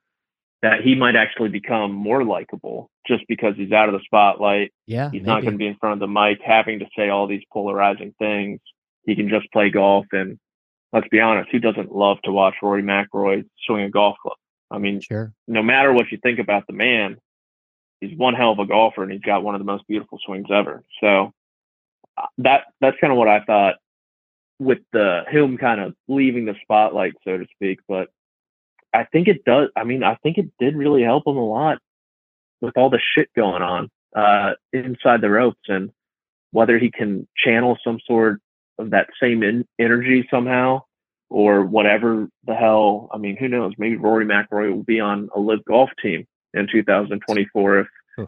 [0.63, 4.73] That he might actually become more likable just because he's out of the spotlight.
[4.87, 5.11] Yeah.
[5.11, 5.27] He's maybe.
[5.27, 8.15] not going to be in front of the mic having to say all these polarizing
[8.19, 8.61] things.
[9.05, 10.07] He can just play golf.
[10.13, 10.39] And
[10.93, 14.37] let's be honest, who doesn't love to watch Rory McIlroy swing a golf club?
[14.71, 15.33] I mean, Sure.
[15.47, 17.17] no matter what you think about the man,
[18.01, 20.49] he's one hell of a golfer and he's got one of the most beautiful swings
[20.53, 20.83] ever.
[21.01, 21.33] So
[22.17, 23.77] uh, that that's kind of what I thought
[24.59, 27.79] with the him kind of leaving the spotlight, so to speak.
[27.89, 28.09] But
[28.95, 29.69] I think it does.
[29.77, 31.79] I mean, I think it did really help him a lot
[32.61, 35.91] with all the shit going on uh, inside the ropes and
[36.51, 38.41] whether he can channel some sort
[38.79, 40.83] of that same in- energy somehow
[41.29, 43.09] or whatever the hell.
[43.13, 43.75] I mean, who knows?
[43.79, 47.87] Maybe Rory McIlroy will be on a LIV Golf team in 2024 if
[48.17, 48.27] Huh.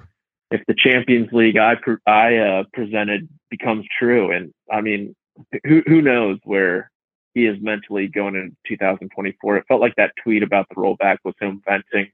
[0.50, 4.30] if the Champions League I pre- I uh, presented becomes true.
[4.30, 5.16] And I mean,
[5.64, 6.90] who who knows where
[7.34, 9.56] he is mentally going into 2024.
[9.56, 12.10] It felt like that tweet about the rollback was him venting,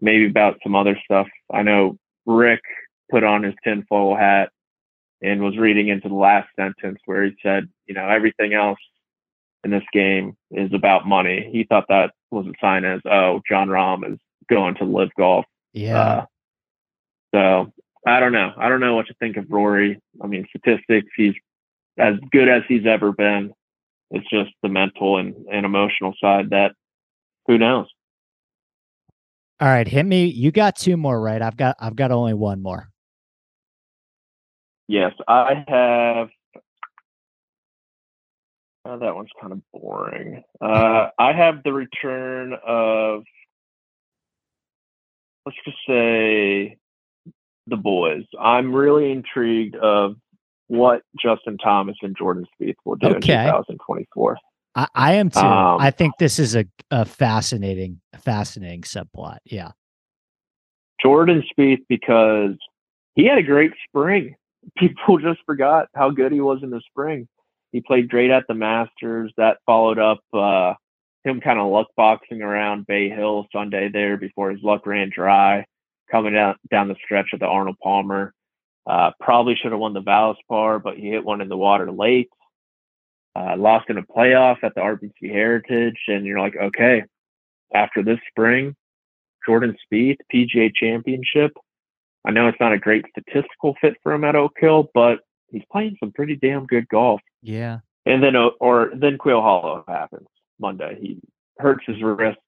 [0.00, 1.26] maybe about some other stuff.
[1.52, 2.62] I know Rick
[3.10, 4.50] put on his tinfoil hat
[5.22, 8.78] and was reading into the last sentence where he said, you know, everything else
[9.64, 11.48] in this game is about money.
[11.50, 15.46] He thought that was a sign as, oh, Jon Rahm is going to LIV Golf.
[15.72, 15.98] Yeah.
[15.98, 16.26] Uh,
[17.34, 17.72] so
[18.06, 18.52] I don't know.
[18.56, 20.00] I don't know what to think of Rory.
[20.22, 21.34] I mean, statistics, he's
[21.98, 23.52] as good as he's ever been.
[24.10, 26.72] It's just the mental and, and emotional side that
[27.46, 27.86] who knows.
[29.60, 30.26] All right, hit me.
[30.26, 31.40] You got two more, right?
[31.40, 32.90] I've got I've got only one more.
[34.88, 36.28] Yes, I have.
[38.86, 40.42] Oh, that one's kind of boring.
[40.60, 43.22] Uh, I have the return of,
[45.46, 46.76] let's just say,
[47.66, 48.24] the boys.
[48.38, 50.16] I'm really intrigued of
[50.68, 53.16] what Justin Thomas and Jordan Spieth will do Okay.
[53.16, 54.38] in 2024.
[54.76, 55.38] I, I am too.
[55.40, 59.38] Um, I think this is a, a fascinating, fascinating subplot.
[59.44, 59.72] Yeah.
[61.02, 62.56] Jordan Spieth because
[63.14, 64.34] he had a great spring.
[64.78, 67.28] People just forgot how good he was in the spring.
[67.72, 69.32] He played great at the Masters.
[69.36, 70.74] That followed up uh,
[71.24, 75.66] him kind of luck boxing around Bay Hill Sunday there before his luck ran dry.
[76.10, 78.32] Coming down down the stretch of the Arnold Palmer,
[78.86, 82.28] uh, probably should have won the Valspar, but he hit one in the water late.
[83.36, 87.02] Uh, lost in a playoff at the RBC Heritage, and you're like, okay,
[87.74, 88.76] after this spring,
[89.46, 91.52] Jordan Spieth PGA Championship.
[92.24, 95.18] I know it's not a great statistical fit for him at Oak Hill, but
[95.48, 97.20] he's playing some pretty damn good golf.
[97.42, 97.80] Yeah.
[98.06, 100.28] And then, uh, or then Quail Hollow happens
[100.58, 100.98] Monday.
[101.00, 101.20] He
[101.58, 102.38] hurts his wrist,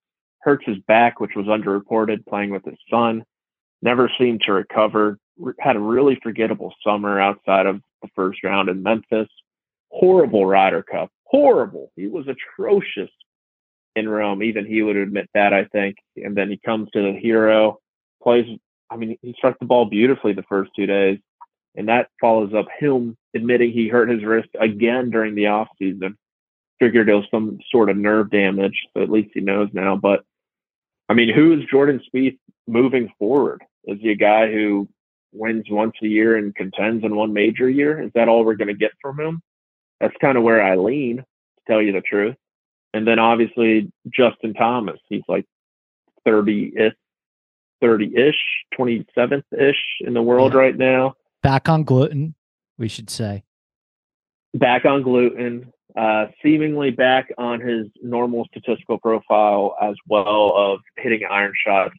[0.40, 3.24] hurts his back, which was underreported, playing with his son.
[3.82, 5.18] Never seemed to recover.
[5.58, 9.28] Had a really forgettable summer outside of the first round in Memphis.
[9.90, 11.10] Horrible Ryder Cup.
[11.24, 11.92] Horrible.
[11.96, 13.10] He was atrocious
[13.94, 14.42] in Rome.
[14.42, 15.96] Even he would admit that, I think.
[16.16, 17.78] And then he comes to the Hero,
[18.22, 18.46] plays.
[18.90, 21.18] I mean, he struck the ball beautifully the first two days,
[21.74, 26.16] and that follows up him admitting he hurt his wrist again during the off season.
[26.78, 29.96] Figured it was some sort of nerve damage, at least he knows now.
[29.96, 30.24] But
[31.08, 33.62] I mean, who is Jordan Spieth moving forward?
[33.84, 34.88] Is he a guy who
[35.32, 38.00] wins once a year and contends in one major year?
[38.02, 39.42] Is that all we're going to get from him?
[40.00, 41.24] That's kind of where I lean, to
[41.66, 42.36] tell you the truth.
[42.94, 45.44] And then obviously Justin Thomas, he's like
[46.24, 46.92] 30 ish,
[47.80, 48.36] 30 ish,
[48.78, 50.58] 27th ish in the world Yeah.
[50.58, 51.14] right now.
[51.42, 52.34] Back on gluten,
[52.78, 53.42] we should say.
[54.54, 61.20] back on gluten, uh, seemingly back on his normal statistical profile as well of hitting
[61.30, 61.94] iron shots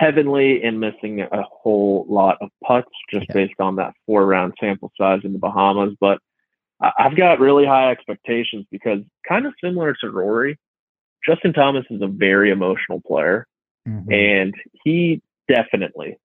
[0.00, 3.34] heavenly and missing a whole lot of putts just Yeah.
[3.34, 5.94] based on that four round sample size in the Bahamas.
[6.00, 6.20] But
[6.80, 10.58] I've got really high expectations because kind of similar to Rory,
[11.26, 13.46] Justin Thomas is a very emotional player.
[13.86, 14.10] Mhm.
[14.10, 16.16] And he definitely,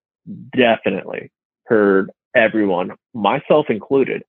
[0.56, 1.30] definitely
[1.66, 4.24] heard everyone, myself included,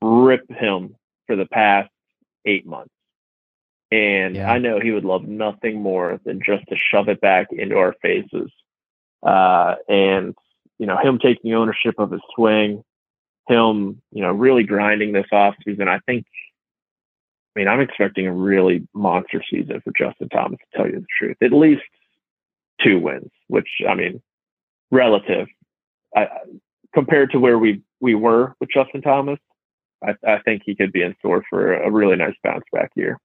[0.00, 0.94] rip him
[1.26, 1.90] for the past
[2.44, 2.94] eight months.
[3.92, 4.50] And Yeah.
[4.50, 7.94] I know he would love nothing more than just to shove it back into our
[8.00, 8.50] faces.
[9.22, 10.34] Uh, and,
[10.78, 12.82] you know, him taking ownership of his swing,
[13.48, 15.88] him, you know, really grinding this off season.
[15.88, 16.24] I think,
[17.54, 21.06] I mean, I'm expecting a really monster season for Justin Thomas, to tell you the
[21.18, 21.36] truth.
[21.42, 21.82] At least
[22.82, 24.22] two wins, which I mean,
[24.90, 25.48] relative
[26.16, 26.28] I, I-
[26.94, 29.38] compared to where we we were with Justin Thomas,
[30.02, 33.18] I, I think he could be in store for a really nice bounce back year.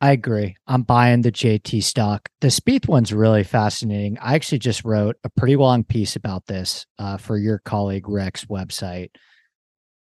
[0.00, 0.54] I agree.
[0.68, 2.28] I'm buying the JT stock.
[2.40, 4.16] The Spieth one's really fascinating.
[4.20, 8.44] I actually just wrote a pretty long piece about this uh, for your colleague Rick's
[8.44, 9.10] website,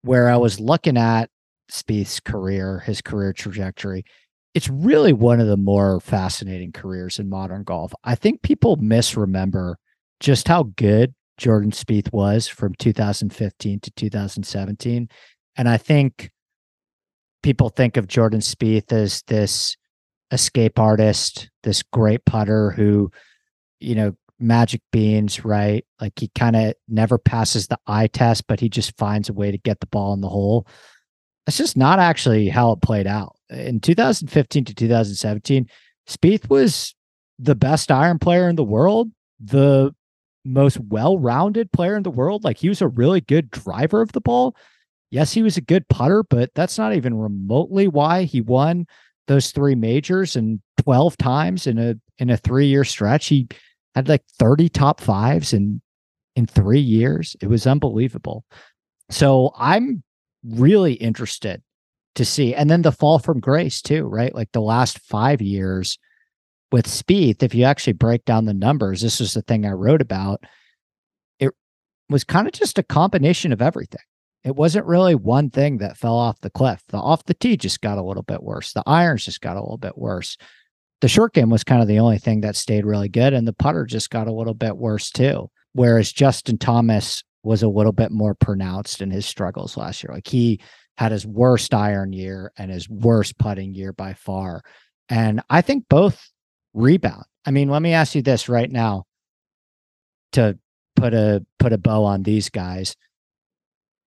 [0.01, 1.29] where I was looking at
[1.71, 4.03] Spieth's career, his career trajectory.
[4.53, 7.93] it's really one of the more fascinating careers in modern golf.
[8.03, 9.77] I think people misremember
[10.19, 15.09] just how good Jordan Spieth was from 2015 to 2017.
[15.57, 16.31] And I think
[17.48, 19.78] people think of Jordan Spieth as this
[20.32, 23.10] escape artist, this great putter who,
[23.80, 25.86] you know, magic beans, right?
[26.02, 29.50] Like he kind of never passes the eye test, but he just finds a way
[29.50, 30.68] to get the ball in the hole.
[31.45, 33.38] That's just not actually how it played out.
[33.50, 35.70] In 2015 to 2017,
[36.06, 36.95] Spieth was
[37.39, 39.95] the best iron player in the world, the
[40.43, 42.43] most well-rounded player in the world.
[42.43, 44.54] Like he was a really good driver of the ball.
[45.10, 48.86] Yes, he was a good putter, but that's not even remotely why he won
[49.28, 53.28] those three majors and 12 times in a in a 3-year stretch.
[53.28, 53.47] He
[53.95, 55.82] had like 30 top fives in
[56.36, 57.36] in 3 years.
[57.41, 58.45] It was unbelievable.
[59.10, 60.03] So I'm
[60.43, 61.62] really interested
[62.16, 64.34] to see and then the fall from grace too, right?
[64.34, 65.97] Like the last 5 years
[66.72, 70.01] with Spieth, if you actually break down the numbers, this is the thing I wrote
[70.01, 70.43] about.
[71.39, 71.51] It
[72.10, 74.01] was kind of just a combination of everything.
[74.43, 76.81] It wasn't really one thing that fell off the cliff.
[76.89, 78.73] The off the tee just got a little bit worse.
[78.73, 80.38] The irons just got a little bit worse.
[81.01, 83.53] The short game was kind of the only thing that stayed really good, and the
[83.53, 85.49] putter just got a little bit worse too.
[85.73, 90.13] Whereas Justin Thomas was a little bit more pronounced in his struggles last year.
[90.13, 90.59] Like he
[90.97, 94.63] had his worst iron year and his worst putting year by far.
[95.09, 96.31] And I think both
[96.73, 97.25] rebound.
[97.45, 99.05] I mean, let me ask you this right now
[100.33, 100.57] to
[100.95, 102.95] put a put a bow on these guys.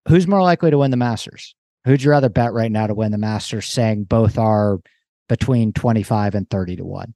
[0.08, 1.54] Who's more likely to win the Masters?
[1.84, 4.80] Who'd you rather bet right now to win the Masters, saying both are
[5.28, 7.14] between 25 and 30 to 1?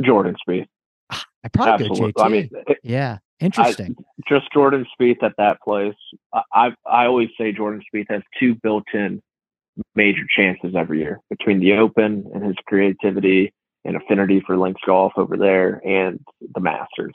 [0.00, 0.66] Jordan Spieth.
[1.10, 2.12] I probably Absolutely.
[2.12, 2.24] JT.
[2.24, 3.96] I mean, it, yeah, interesting.
[3.98, 5.94] I, just Jordan Spieth at that place.
[6.52, 9.22] I I always say Jordan Spieth has two built-in
[9.94, 13.52] major chances every year between the Open and his creativity
[13.84, 16.20] and affinity for links golf over there and
[16.54, 17.14] the Masters.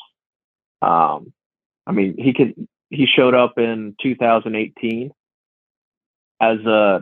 [0.81, 1.33] Um,
[1.85, 2.53] I mean, he could
[2.93, 5.11] he showed up in 2018
[6.41, 7.01] as a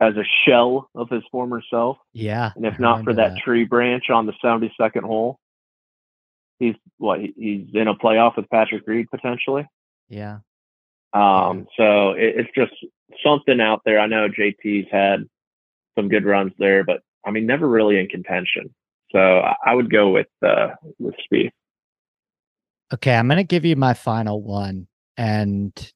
[0.00, 1.96] as a shell of his former self.
[2.12, 2.50] Yeah.
[2.56, 5.38] And if not for that, that, tree branch on the 72nd hole,
[6.58, 9.66] he's what he's in a playoff with Patrick Reed potentially.
[10.08, 10.38] Yeah.
[11.12, 11.66] Um.
[11.76, 12.72] So it, it's just
[13.24, 13.98] something out there.
[13.98, 15.24] I know JT's had
[15.96, 18.74] some good runs there, but I mean, never really in contention.
[19.12, 21.52] So I would go with uh with Spieth.
[22.92, 24.86] Okay, I'm going to give you my final one,
[25.16, 25.92] and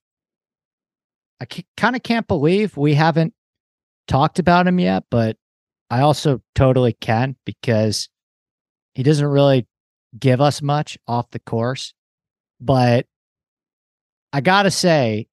[1.41, 1.47] I
[1.77, 3.35] kind of can't believe we haven't
[4.07, 5.37] talked about him yet, but
[5.91, 8.09] I also totally can because
[8.95, 9.67] he doesn't really
[10.19, 11.95] give us much off the course.
[12.61, 13.07] But
[14.33, 15.29] I got to say,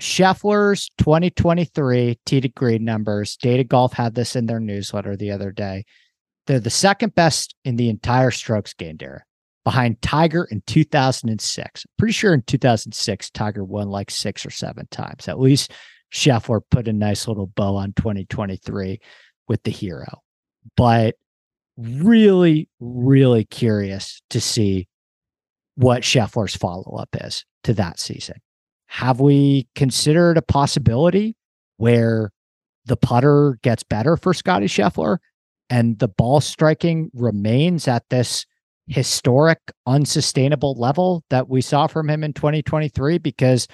[0.00, 5.84] Scheffler's 2023 tee to numbers, Data Golf had this in their newsletter the other day.
[6.46, 9.24] They're the second best in the entire strokes gained era,
[9.64, 11.86] behind Tiger in 2006.
[11.98, 15.28] Pretty sure in 2006, Tiger won like six or seven times.
[15.28, 15.72] At least
[16.12, 18.98] Scheffler put a nice little bow on 2023
[19.46, 20.22] with the hero.
[20.76, 21.16] But
[21.76, 24.88] really, really curious to see
[25.76, 28.36] what Scheffler's follow up is to that season.
[28.86, 31.36] Have we considered a possibility
[31.76, 32.32] where
[32.86, 35.18] the putter gets better for Scottie Scheffler
[35.70, 38.46] and the ball striking remains at this
[38.88, 43.68] historic unsustainable level that we saw from him in 2023 because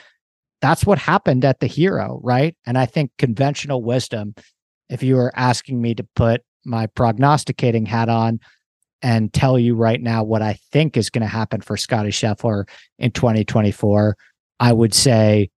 [0.61, 2.57] that's what happened at the hero right?
[2.67, 4.35] And i think conventional wisdom
[4.89, 8.41] if you were asking me to put my prognosticating hat on
[9.03, 12.65] and tell you right now what i think is going to happen for scottie scheffler
[12.99, 14.17] in 2024
[14.61, 15.49] i would say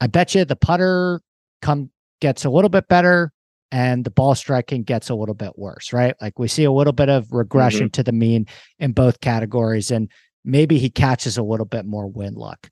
[0.00, 1.20] i bet you the putter
[1.60, 1.90] come
[2.20, 3.30] gets a little bit better
[3.74, 6.14] and the ball striking gets a little bit worse, right?
[6.20, 7.90] Like we see a little bit of regression mm-hmm.
[7.90, 8.46] to the mean
[8.78, 10.08] in both categories, and
[10.44, 12.70] maybe he catches a little bit more win luck.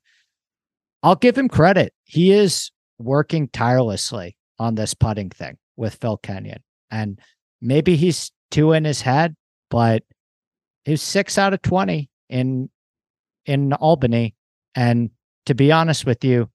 [1.03, 1.93] I'll give him credit.
[2.05, 6.63] He is working tirelessly on this putting thing with Phil Kenyon.
[6.89, 7.19] And
[7.61, 9.35] maybe he's two in his head,
[9.69, 10.03] but
[10.85, 12.69] he's six out of 20 in
[13.45, 14.35] in Albany.
[14.73, 15.09] And
[15.47, 16.49] to be honest with you,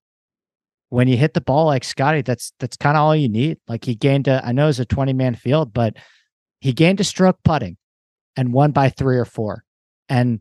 [0.91, 3.59] when you hit the ball like Scottie, that's that's kind of all you need.
[3.69, 5.97] Like he gained a, I know it's a 20 man field, but
[6.61, 7.77] he gained a stroke putting
[8.37, 9.65] and won by three or four.
[10.09, 10.41] And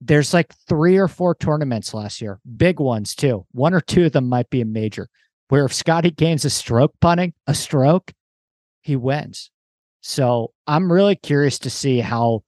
[0.00, 3.46] there's like three or four tournaments last year, big ones too.
[3.52, 5.08] One or two of them might be a major,
[5.48, 8.12] where if Scottie gains a stroke putting, a stroke,
[8.80, 9.50] he wins.
[10.00, 12.42] So I'm really curious to see how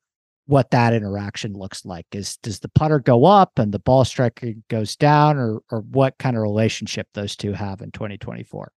[0.47, 2.07] what that interaction looks like.
[2.13, 6.19] Is does the putter go up and the ball striker goes down, or or what
[6.19, 8.73] kind of relationship those two have in 2024?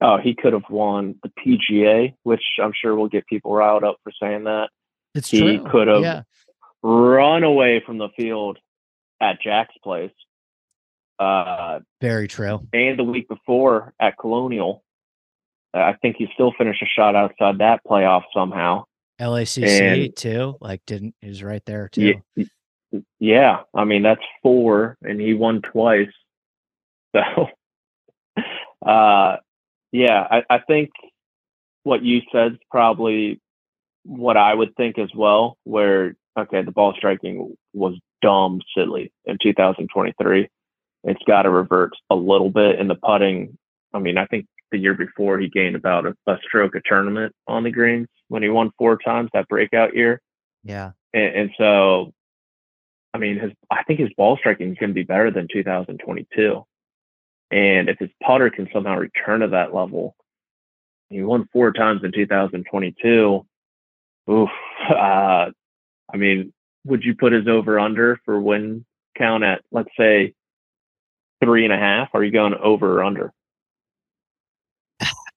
[0.00, 3.96] Oh, he could have won the PGA, which I'm sure will get people riled up
[4.02, 4.68] for saying that.
[5.14, 5.64] It's he true.
[5.70, 6.22] could have Yeah.
[6.82, 8.58] run away from the field
[9.20, 10.10] at Jack's place.
[11.18, 12.60] Uh, Very true.
[12.72, 14.82] and the week before at Colonial.
[15.72, 18.84] I think he still finished a shot outside that playoff somehow.
[19.20, 20.56] LACC And- too.
[20.60, 22.20] Like didn't he was right there too.
[22.36, 22.44] Yeah,
[23.18, 26.08] yeah, I mean that's four, and he won twice.
[27.14, 27.46] So,
[28.84, 29.36] uh,
[29.92, 30.90] yeah, I, I think
[31.84, 33.40] what you said is probably
[34.04, 35.56] what I would think as well.
[35.62, 40.48] Where okay, the ball striking was dumb, silly in 2023.
[41.04, 43.56] It's got to revert a little bit in the putting.
[43.92, 47.32] I mean, I think the year before he gained about a, a stroke a tournament
[47.46, 50.20] on the greens when he won four times that breakout year.
[50.62, 50.92] Yeah.
[51.12, 52.12] And, and so,
[53.12, 56.64] I mean, his I think his ball striking is going to be better than 2022.
[57.50, 60.16] And if his putter can somehow return to that level,
[61.10, 63.46] he won four times in 2022.
[64.30, 64.48] Oof.
[64.86, 65.50] Uh,
[66.12, 66.52] I mean,
[66.84, 68.84] would you put his over under for win
[69.16, 70.34] count at let's say
[71.42, 72.10] three and a half?
[72.12, 73.32] Are you going over or under?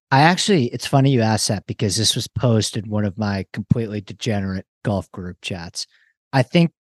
[0.09, 3.45] I actually, it's funny you asked that because this was posted in one of my
[3.51, 5.85] completely degenerate golf group chats.
[6.31, 6.71] I think,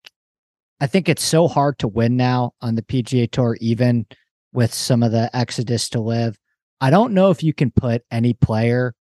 [0.81, 4.07] I think it's so hard to win now on the PGA Tour, even
[4.53, 6.39] with some of the exodus to live.
[6.81, 8.95] I don't know if you can put any player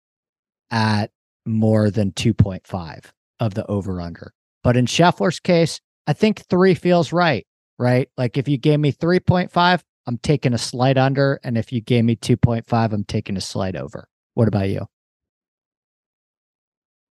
[0.71, 1.11] at
[1.45, 4.33] more than 2.5 of the over under.
[4.63, 7.45] But in Scheffler's case, I think three feels right,
[7.77, 8.09] right?
[8.17, 11.39] Like if you gave me 3.5, I'm taking a slight under.
[11.43, 14.07] And if you gave me 2.5, I'm taking a slight over.
[14.35, 14.85] What about you?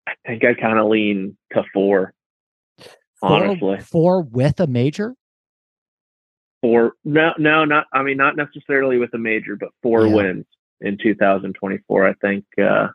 [0.06, 2.12] I think I kind of lean to four.
[3.22, 5.14] Honestly, Four, four with a major?
[6.60, 6.94] four.
[7.04, 7.86] No, no, not.
[7.92, 10.14] I mean, not necessarily with a major, but four Yeah.
[10.14, 10.46] wins
[10.80, 12.08] in 2024.
[12.08, 12.44] I think.
[12.60, 12.88] uh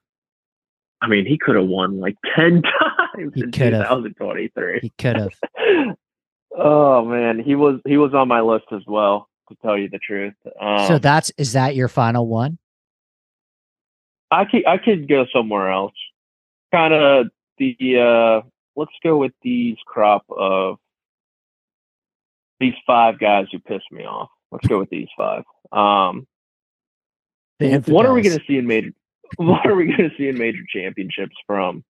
[1.00, 2.62] I mean, he could have won like ten
[3.16, 3.84] times He in could have.
[3.88, 4.80] 2023.
[4.82, 5.34] He could have.
[6.58, 9.30] oh man, he was he was on my list as well.
[9.50, 12.58] To tell you the truth, um, so that's is that your final one?
[14.32, 15.94] I could I could go somewhere else.
[16.74, 20.78] Kind of the uh let's go with these crop of
[22.60, 24.30] these five guys who pissed me off.
[24.52, 25.44] Let's go with these five.
[25.72, 26.28] Um
[27.60, 28.92] what are we going to see in major
[29.38, 31.84] what are we going to see in major championships from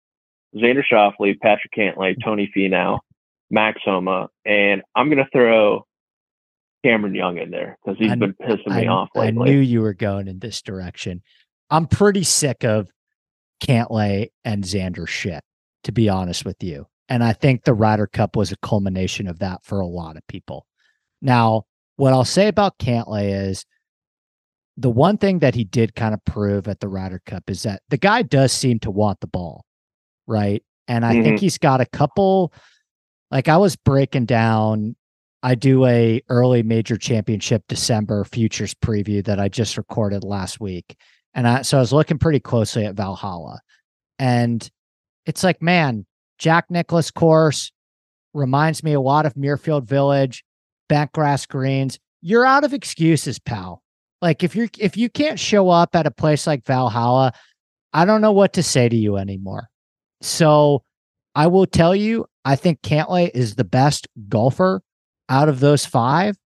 [0.55, 3.01] Xander Shoffley, Patrick Cantlay, Tony Finau,
[3.51, 5.87] Max Homa, and I'm going to throw
[6.85, 9.81] Cameron Young in there because he's I- been pissing me I, off I knew you
[9.81, 11.23] were going in this direction.
[11.71, 12.91] I'm pretty sick of
[13.61, 15.43] Cantlay and Xander shit,
[15.85, 16.87] to be honest with you.
[17.09, 20.27] And I think the Ryder Cup was a culmination of that for a lot of
[20.27, 20.67] people.
[21.23, 21.65] Now,
[21.97, 23.65] what I'll say about Cantlay is
[24.77, 27.83] the one thing that he did kind of prove at the Ryder Cup is that
[27.89, 29.65] the guy does seem to want the ball,
[30.27, 30.63] right?
[30.89, 31.37] And I think mm-hmm.
[31.37, 32.53] he's got a couple
[33.31, 34.95] like I was breaking down
[35.43, 40.97] I do a early major championship December futures preview that I just recorded last week.
[41.37, 43.61] And I so I was looking pretty closely at Valhalla.
[44.19, 44.69] And
[45.27, 46.07] it's like, man,
[46.39, 47.71] Jack Nicholas course
[48.35, 50.43] reminds me a lot of Muirfield Village,
[50.91, 51.99] Bentgrass Greens.
[52.23, 53.83] You're out of excuses, pal.
[54.23, 57.33] Like if you're if you can't show up at a place like Valhalla,
[57.93, 59.69] I don't know what to say to you anymore.
[60.23, 60.83] So
[61.35, 64.81] I will tell you, I think Cantlay is the best golfer
[65.29, 66.37] out of those five,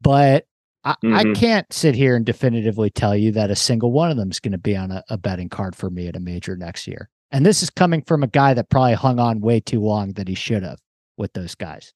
[0.00, 0.44] but
[0.84, 1.36] I, I Mhm.
[1.36, 4.52] can't sit here and definitively tell you that a single one of them is going
[4.52, 7.08] to be on a, a betting card for me at a major next year.
[7.30, 10.28] And this is coming from a guy that probably hung on way too long that
[10.28, 10.78] he should have
[11.16, 11.92] with those guys.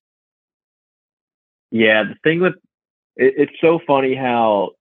[1.71, 2.55] Yeah, the thing with
[3.17, 4.73] it, it's so funny how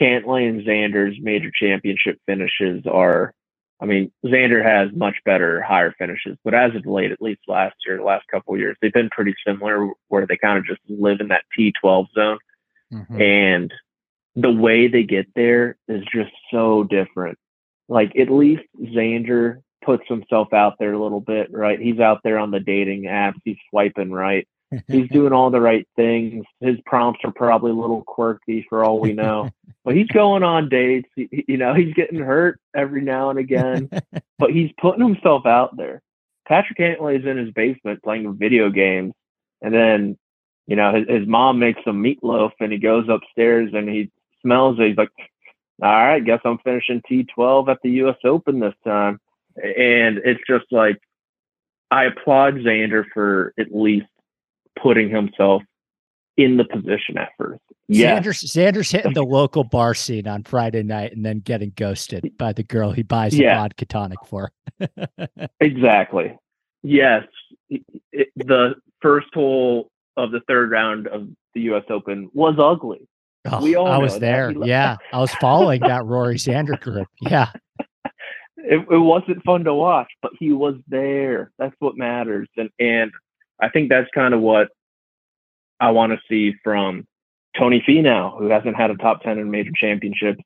[0.00, 3.32] Cantlay and Xander's major championship finishes are.
[3.78, 7.76] I mean, Xander has much better, higher finishes, but as of late, at least last
[7.84, 10.80] year, the last couple of years, they've been pretty similar, where they kind of just
[10.88, 12.38] live in that T12 zone,
[12.92, 13.20] Mhm.
[13.20, 13.74] and
[14.34, 17.38] the way they get there is just so different.
[17.88, 21.80] Like at least Xander puts himself out there a little bit, right?
[21.80, 24.46] He's out there on the dating apps, he's swiping right
[24.88, 26.44] he's doing all the right things.
[26.60, 29.50] His prompts are probably a little quirky for all we know,
[29.84, 31.08] but he's going on dates.
[31.14, 33.88] He, you know, he's getting hurt every now and again,
[34.38, 36.02] but he's putting himself out there.
[36.46, 39.12] Patrick Cantlay is in his basement playing video games,
[39.62, 40.18] and then,
[40.66, 44.10] you know, his, his mom makes some meatloaf, and he goes upstairs and he
[44.42, 44.88] smells it.
[44.88, 45.10] He's like,
[45.82, 48.16] "All right, guess I'm finishing T12 at the U.S.
[48.24, 49.20] Open this time,"
[49.56, 50.98] and it's just like.
[51.88, 54.08] I applaud Xander for at least
[54.76, 55.62] putting himself
[56.36, 57.60] in the position at first.
[57.88, 58.20] Yeah.
[58.20, 62.52] Xander's, Xander's hitting the local bar scene on Friday night and then getting ghosted by
[62.52, 63.54] the girl he buys yeah.
[63.54, 64.52] a vodka tonic for.
[65.60, 66.36] exactly.
[66.82, 67.24] Yes.
[67.70, 71.84] It, the first hole of the third round of the U.S.
[71.90, 73.08] Open was ugly.
[73.50, 74.50] Oh, we all I was there.
[74.64, 74.96] yeah.
[75.12, 77.08] I was following that Rory Xander group.
[77.20, 77.50] Yeah.
[78.56, 81.52] It, it wasn't fun to watch, but he was there.
[81.58, 82.48] That's what matters.
[82.56, 83.12] And, and
[83.60, 84.68] I think that's kind of what
[85.78, 87.06] I want to see from
[87.56, 90.42] Tony Finau, who hasn't had a top 10 in major championships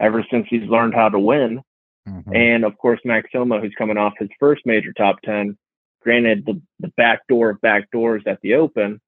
[0.00, 1.60] ever since he's learned how to win.
[2.08, 2.34] Mm-hmm.
[2.34, 5.56] And of course, Max Homa, who's coming off his first major top 10.
[6.02, 9.00] Granted, the, the back door of back doors at the Open,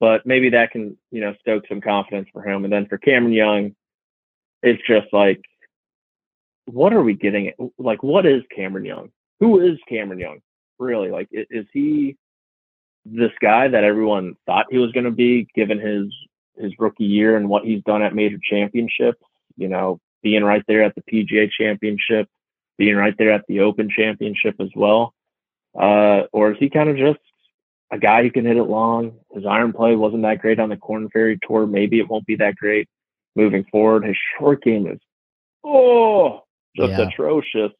[0.00, 2.64] but maybe that can, you know, stoke some confidence for him.
[2.64, 3.74] And then for Cameron Young,
[4.62, 5.40] it's just like,
[6.66, 7.52] what are we getting?
[7.78, 9.10] Like, what is Cameron Young?
[9.40, 10.40] Who is Cameron Young?
[10.78, 11.10] Really?
[11.10, 12.16] Like, is he
[13.06, 16.12] this guy that everyone thought he was going to be, given his
[16.58, 19.22] his rookie year and what he's done at major championships.
[19.56, 22.28] You know, being right there at the PGA Championship,
[22.76, 25.14] being right there at the Open Championship as well,
[25.78, 27.18] uh, or is he kind of just
[27.92, 29.12] a guy who can hit it long?
[29.32, 31.66] His iron play wasn't that great on the Korn Ferry Tour.
[31.66, 32.88] Maybe it won't be that great
[33.34, 34.04] moving forward.
[34.04, 34.98] His short game is
[35.64, 36.42] oh
[36.76, 37.08] just yeah.
[37.08, 37.72] atrocious,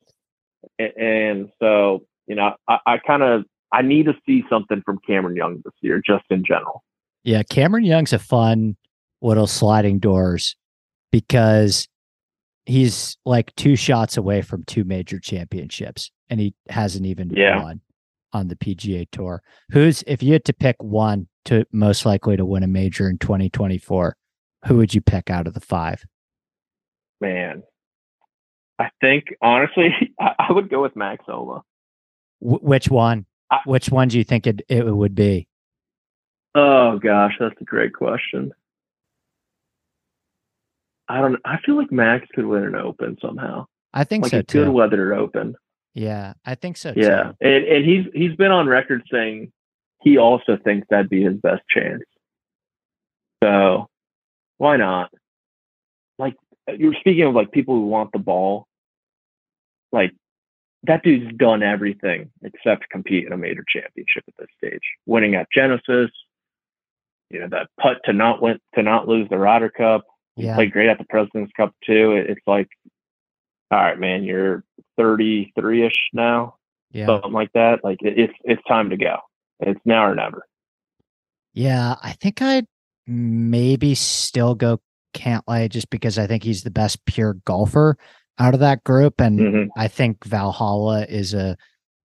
[0.78, 4.98] and, and so you know, I, I kind of I need to see something from
[5.06, 6.82] Cameron Young this year, just in general.
[7.24, 8.76] Yeah, Cameron Young's a fun
[9.20, 10.54] little sliding doors
[11.10, 11.88] because
[12.66, 17.62] he's like two shots away from two major championships, and he hasn't even yeah.
[17.62, 17.80] won
[18.36, 19.42] on the PGA Tour.
[19.70, 23.18] Who's if you had to pick one to most likely to win a major in
[23.18, 24.16] 2024,
[24.66, 26.04] who would you pick out of the five?
[27.20, 27.62] Man,
[28.78, 31.62] I think honestly, I, I would go with Max Homa.
[32.40, 33.26] Which one?
[33.50, 35.48] I, Which one do you think it, it would be?
[36.54, 38.52] Oh gosh, that's a great question.
[41.08, 41.36] I don't.
[41.44, 43.66] I feel like Max could win an Open somehow.
[43.94, 44.64] I think like so a too.
[44.64, 45.54] Good weather Open.
[45.96, 46.92] Yeah, I think so.
[46.92, 47.00] Too.
[47.00, 49.50] Yeah, and and he's he's been on record saying
[50.02, 52.02] he also thinks that'd be his best chance.
[53.42, 53.86] So
[54.58, 55.10] why not?
[56.18, 56.34] Like
[56.68, 58.66] you're speaking of like people who want the ball.
[59.90, 60.12] Like
[60.82, 64.82] that dude's done everything except compete in a major championship at this stage.
[65.06, 66.10] Winning at Genesis,
[67.30, 70.04] you know, that putt to not win to not lose the Ryder Cup.
[70.36, 70.56] Yeah.
[70.56, 72.12] Played great at the President's Cup too.
[72.12, 72.68] It's like,
[73.70, 74.64] all right, man, you're
[74.96, 76.56] 33 ish now,
[76.92, 77.06] yeah.
[77.06, 77.80] something like that.
[77.82, 79.16] Like it, it's it's time to go.
[79.60, 80.46] It's now or never.
[81.54, 82.66] Yeah, I think I'd
[83.06, 84.80] maybe still go
[85.14, 87.96] Cantlay just because I think he's the best pure golfer
[88.38, 89.20] out of that group.
[89.20, 89.80] And mm-hmm.
[89.80, 91.56] I think Valhalla is a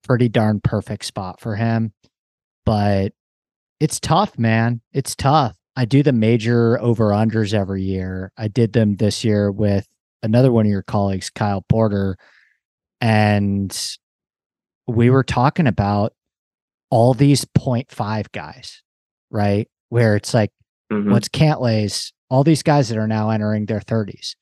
[0.04, 1.94] pretty darn perfect spot for him.
[2.66, 3.14] But
[3.80, 4.82] it's tough, man.
[4.94, 5.56] It's tough.
[5.76, 8.32] I do the major over unders every year.
[8.38, 9.88] I did them this year with
[10.24, 12.18] another one of your colleagues, Kyle Porter.
[13.00, 13.76] And
[14.88, 16.14] we were talking about
[16.90, 18.84] all these 0.5 guys,
[19.30, 19.68] right?
[19.90, 20.52] Where it's like,
[20.92, 21.12] mm-hmm.
[21.12, 24.36] what's Cantlay's, all these guys that are now entering their 30s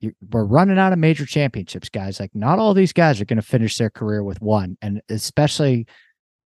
[0.00, 2.20] you, we're running out of major championships, guys.
[2.20, 4.76] Like, not all these guys are going to finish their career with one.
[4.80, 5.86] And especially,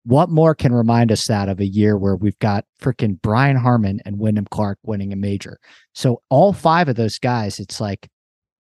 [0.04, 4.00] what more can remind us that of a year where we've got freaking Brian Harmon
[4.06, 5.60] and Wyndham Clark winning a major?
[5.94, 8.10] So, all five of those guys, it's like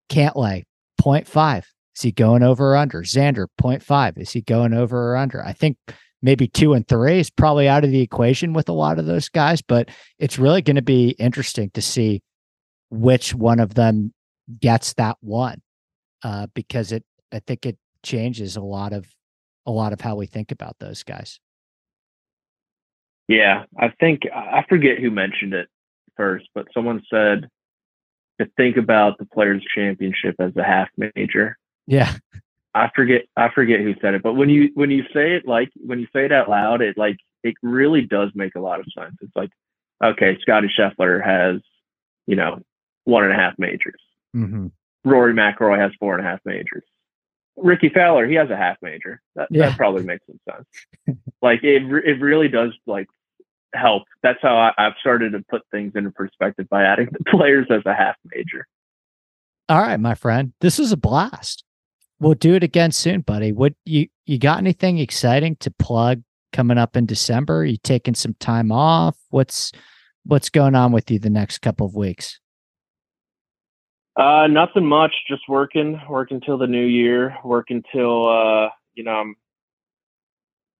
[0.09, 0.63] Cantlay
[1.01, 1.63] 0.5.
[1.95, 3.03] Is he going over or under?
[3.03, 4.17] Xander 0.5.
[4.17, 5.43] Is he going over or under?
[5.43, 5.77] I think
[6.21, 9.29] maybe two and three is probably out of the equation with a lot of those
[9.29, 9.89] guys, but
[10.19, 12.21] it's really going to be interesting to see
[12.89, 14.13] which one of them
[14.59, 15.61] gets that one
[16.23, 19.05] uh, because it I think it changes a lot of
[19.65, 21.39] a lot of how we think about those guys.
[23.27, 25.67] Yeah, I think I forget who mentioned it
[26.15, 27.49] first, but someone said
[28.39, 31.57] to think about the Players Championship as a half major.
[31.87, 32.13] Yeah.
[32.73, 35.69] I forget I forget who said it, but when you when you say it like
[35.77, 38.85] when you say it out loud, it like it really does make a lot of
[38.97, 39.15] sense.
[39.21, 39.51] It's like,
[40.03, 41.61] okay, Scotty Scheffler has,
[42.27, 42.59] you know,
[43.05, 44.01] one and a half majors.
[44.35, 44.67] Mm-hmm.
[45.05, 46.83] Rory McIlroy has four and a half majors.
[47.55, 49.21] Ricky Fowler, he has a half major.
[49.35, 49.69] That, yeah.
[49.69, 51.17] that probably makes some sense.
[51.41, 53.07] like it, it really does like
[53.75, 54.03] help.
[54.23, 57.81] That's how I, I've started to put things into perspective by adding the players as
[57.85, 58.67] a half major.
[59.67, 61.63] All right, my friend, this is a blast.
[62.19, 63.51] We'll do it again soon, buddy.
[63.51, 66.23] What you you got anything exciting to plug
[66.53, 67.59] coming up in December?
[67.59, 69.17] Are you taking some time off?
[69.29, 69.71] What's
[70.23, 72.39] what's going on with you the next couple of weeks?
[74.15, 75.13] Uh, nothing much.
[75.27, 77.35] Just working, working till the new year.
[77.43, 79.35] Working till uh, you know, I'm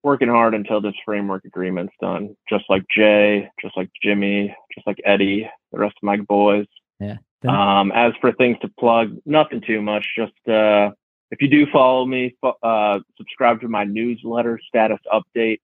[0.06, 2.36] working hard until this framework agreement's done.
[2.48, 6.68] Just like Jay, just like Jimmy, just like Eddie, the rest of my boys.
[7.00, 7.18] Yeah.
[7.48, 10.06] Um, as for things to plug, nothing too much.
[10.16, 10.92] Just uh,
[11.32, 15.58] if you do follow me, uh, subscribe to my newsletter status update.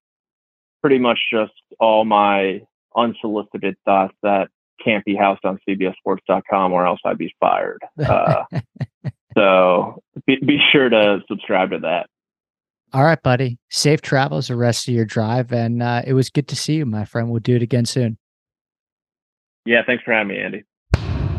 [0.81, 2.61] Pretty much just all my
[2.97, 4.49] unsolicited thoughts that
[4.83, 7.81] can't be housed on CBSSports.com or else I'd be fired.
[8.03, 8.43] Uh,
[9.37, 12.07] so be, be sure to subscribe to that.
[12.93, 13.57] All right, buddy.
[13.69, 15.53] Safe travels the rest of your drive.
[15.53, 17.29] And uh, it was good to see you, my friend.
[17.29, 18.17] We'll do it again soon.
[19.65, 20.63] Yeah, thanks for having me, Andy.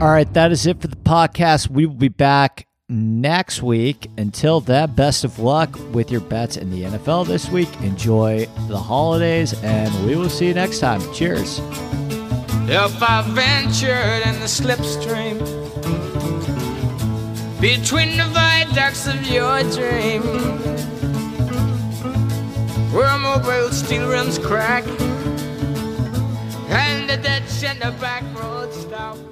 [0.01, 1.69] All right, that is it for the podcast.
[1.69, 4.09] We will be back next week.
[4.16, 7.69] Until then, best of luck with your bets in the NFL this week.
[7.83, 11.01] Enjoy the holidays, and we will see you next time.
[11.12, 11.61] Cheers.
[12.69, 15.39] If I ventured in the slipstream
[17.61, 20.91] between the viaducts of your dream,
[22.93, 24.85] where mobile steel rims crack
[26.69, 29.32] and the dead end the back road stop.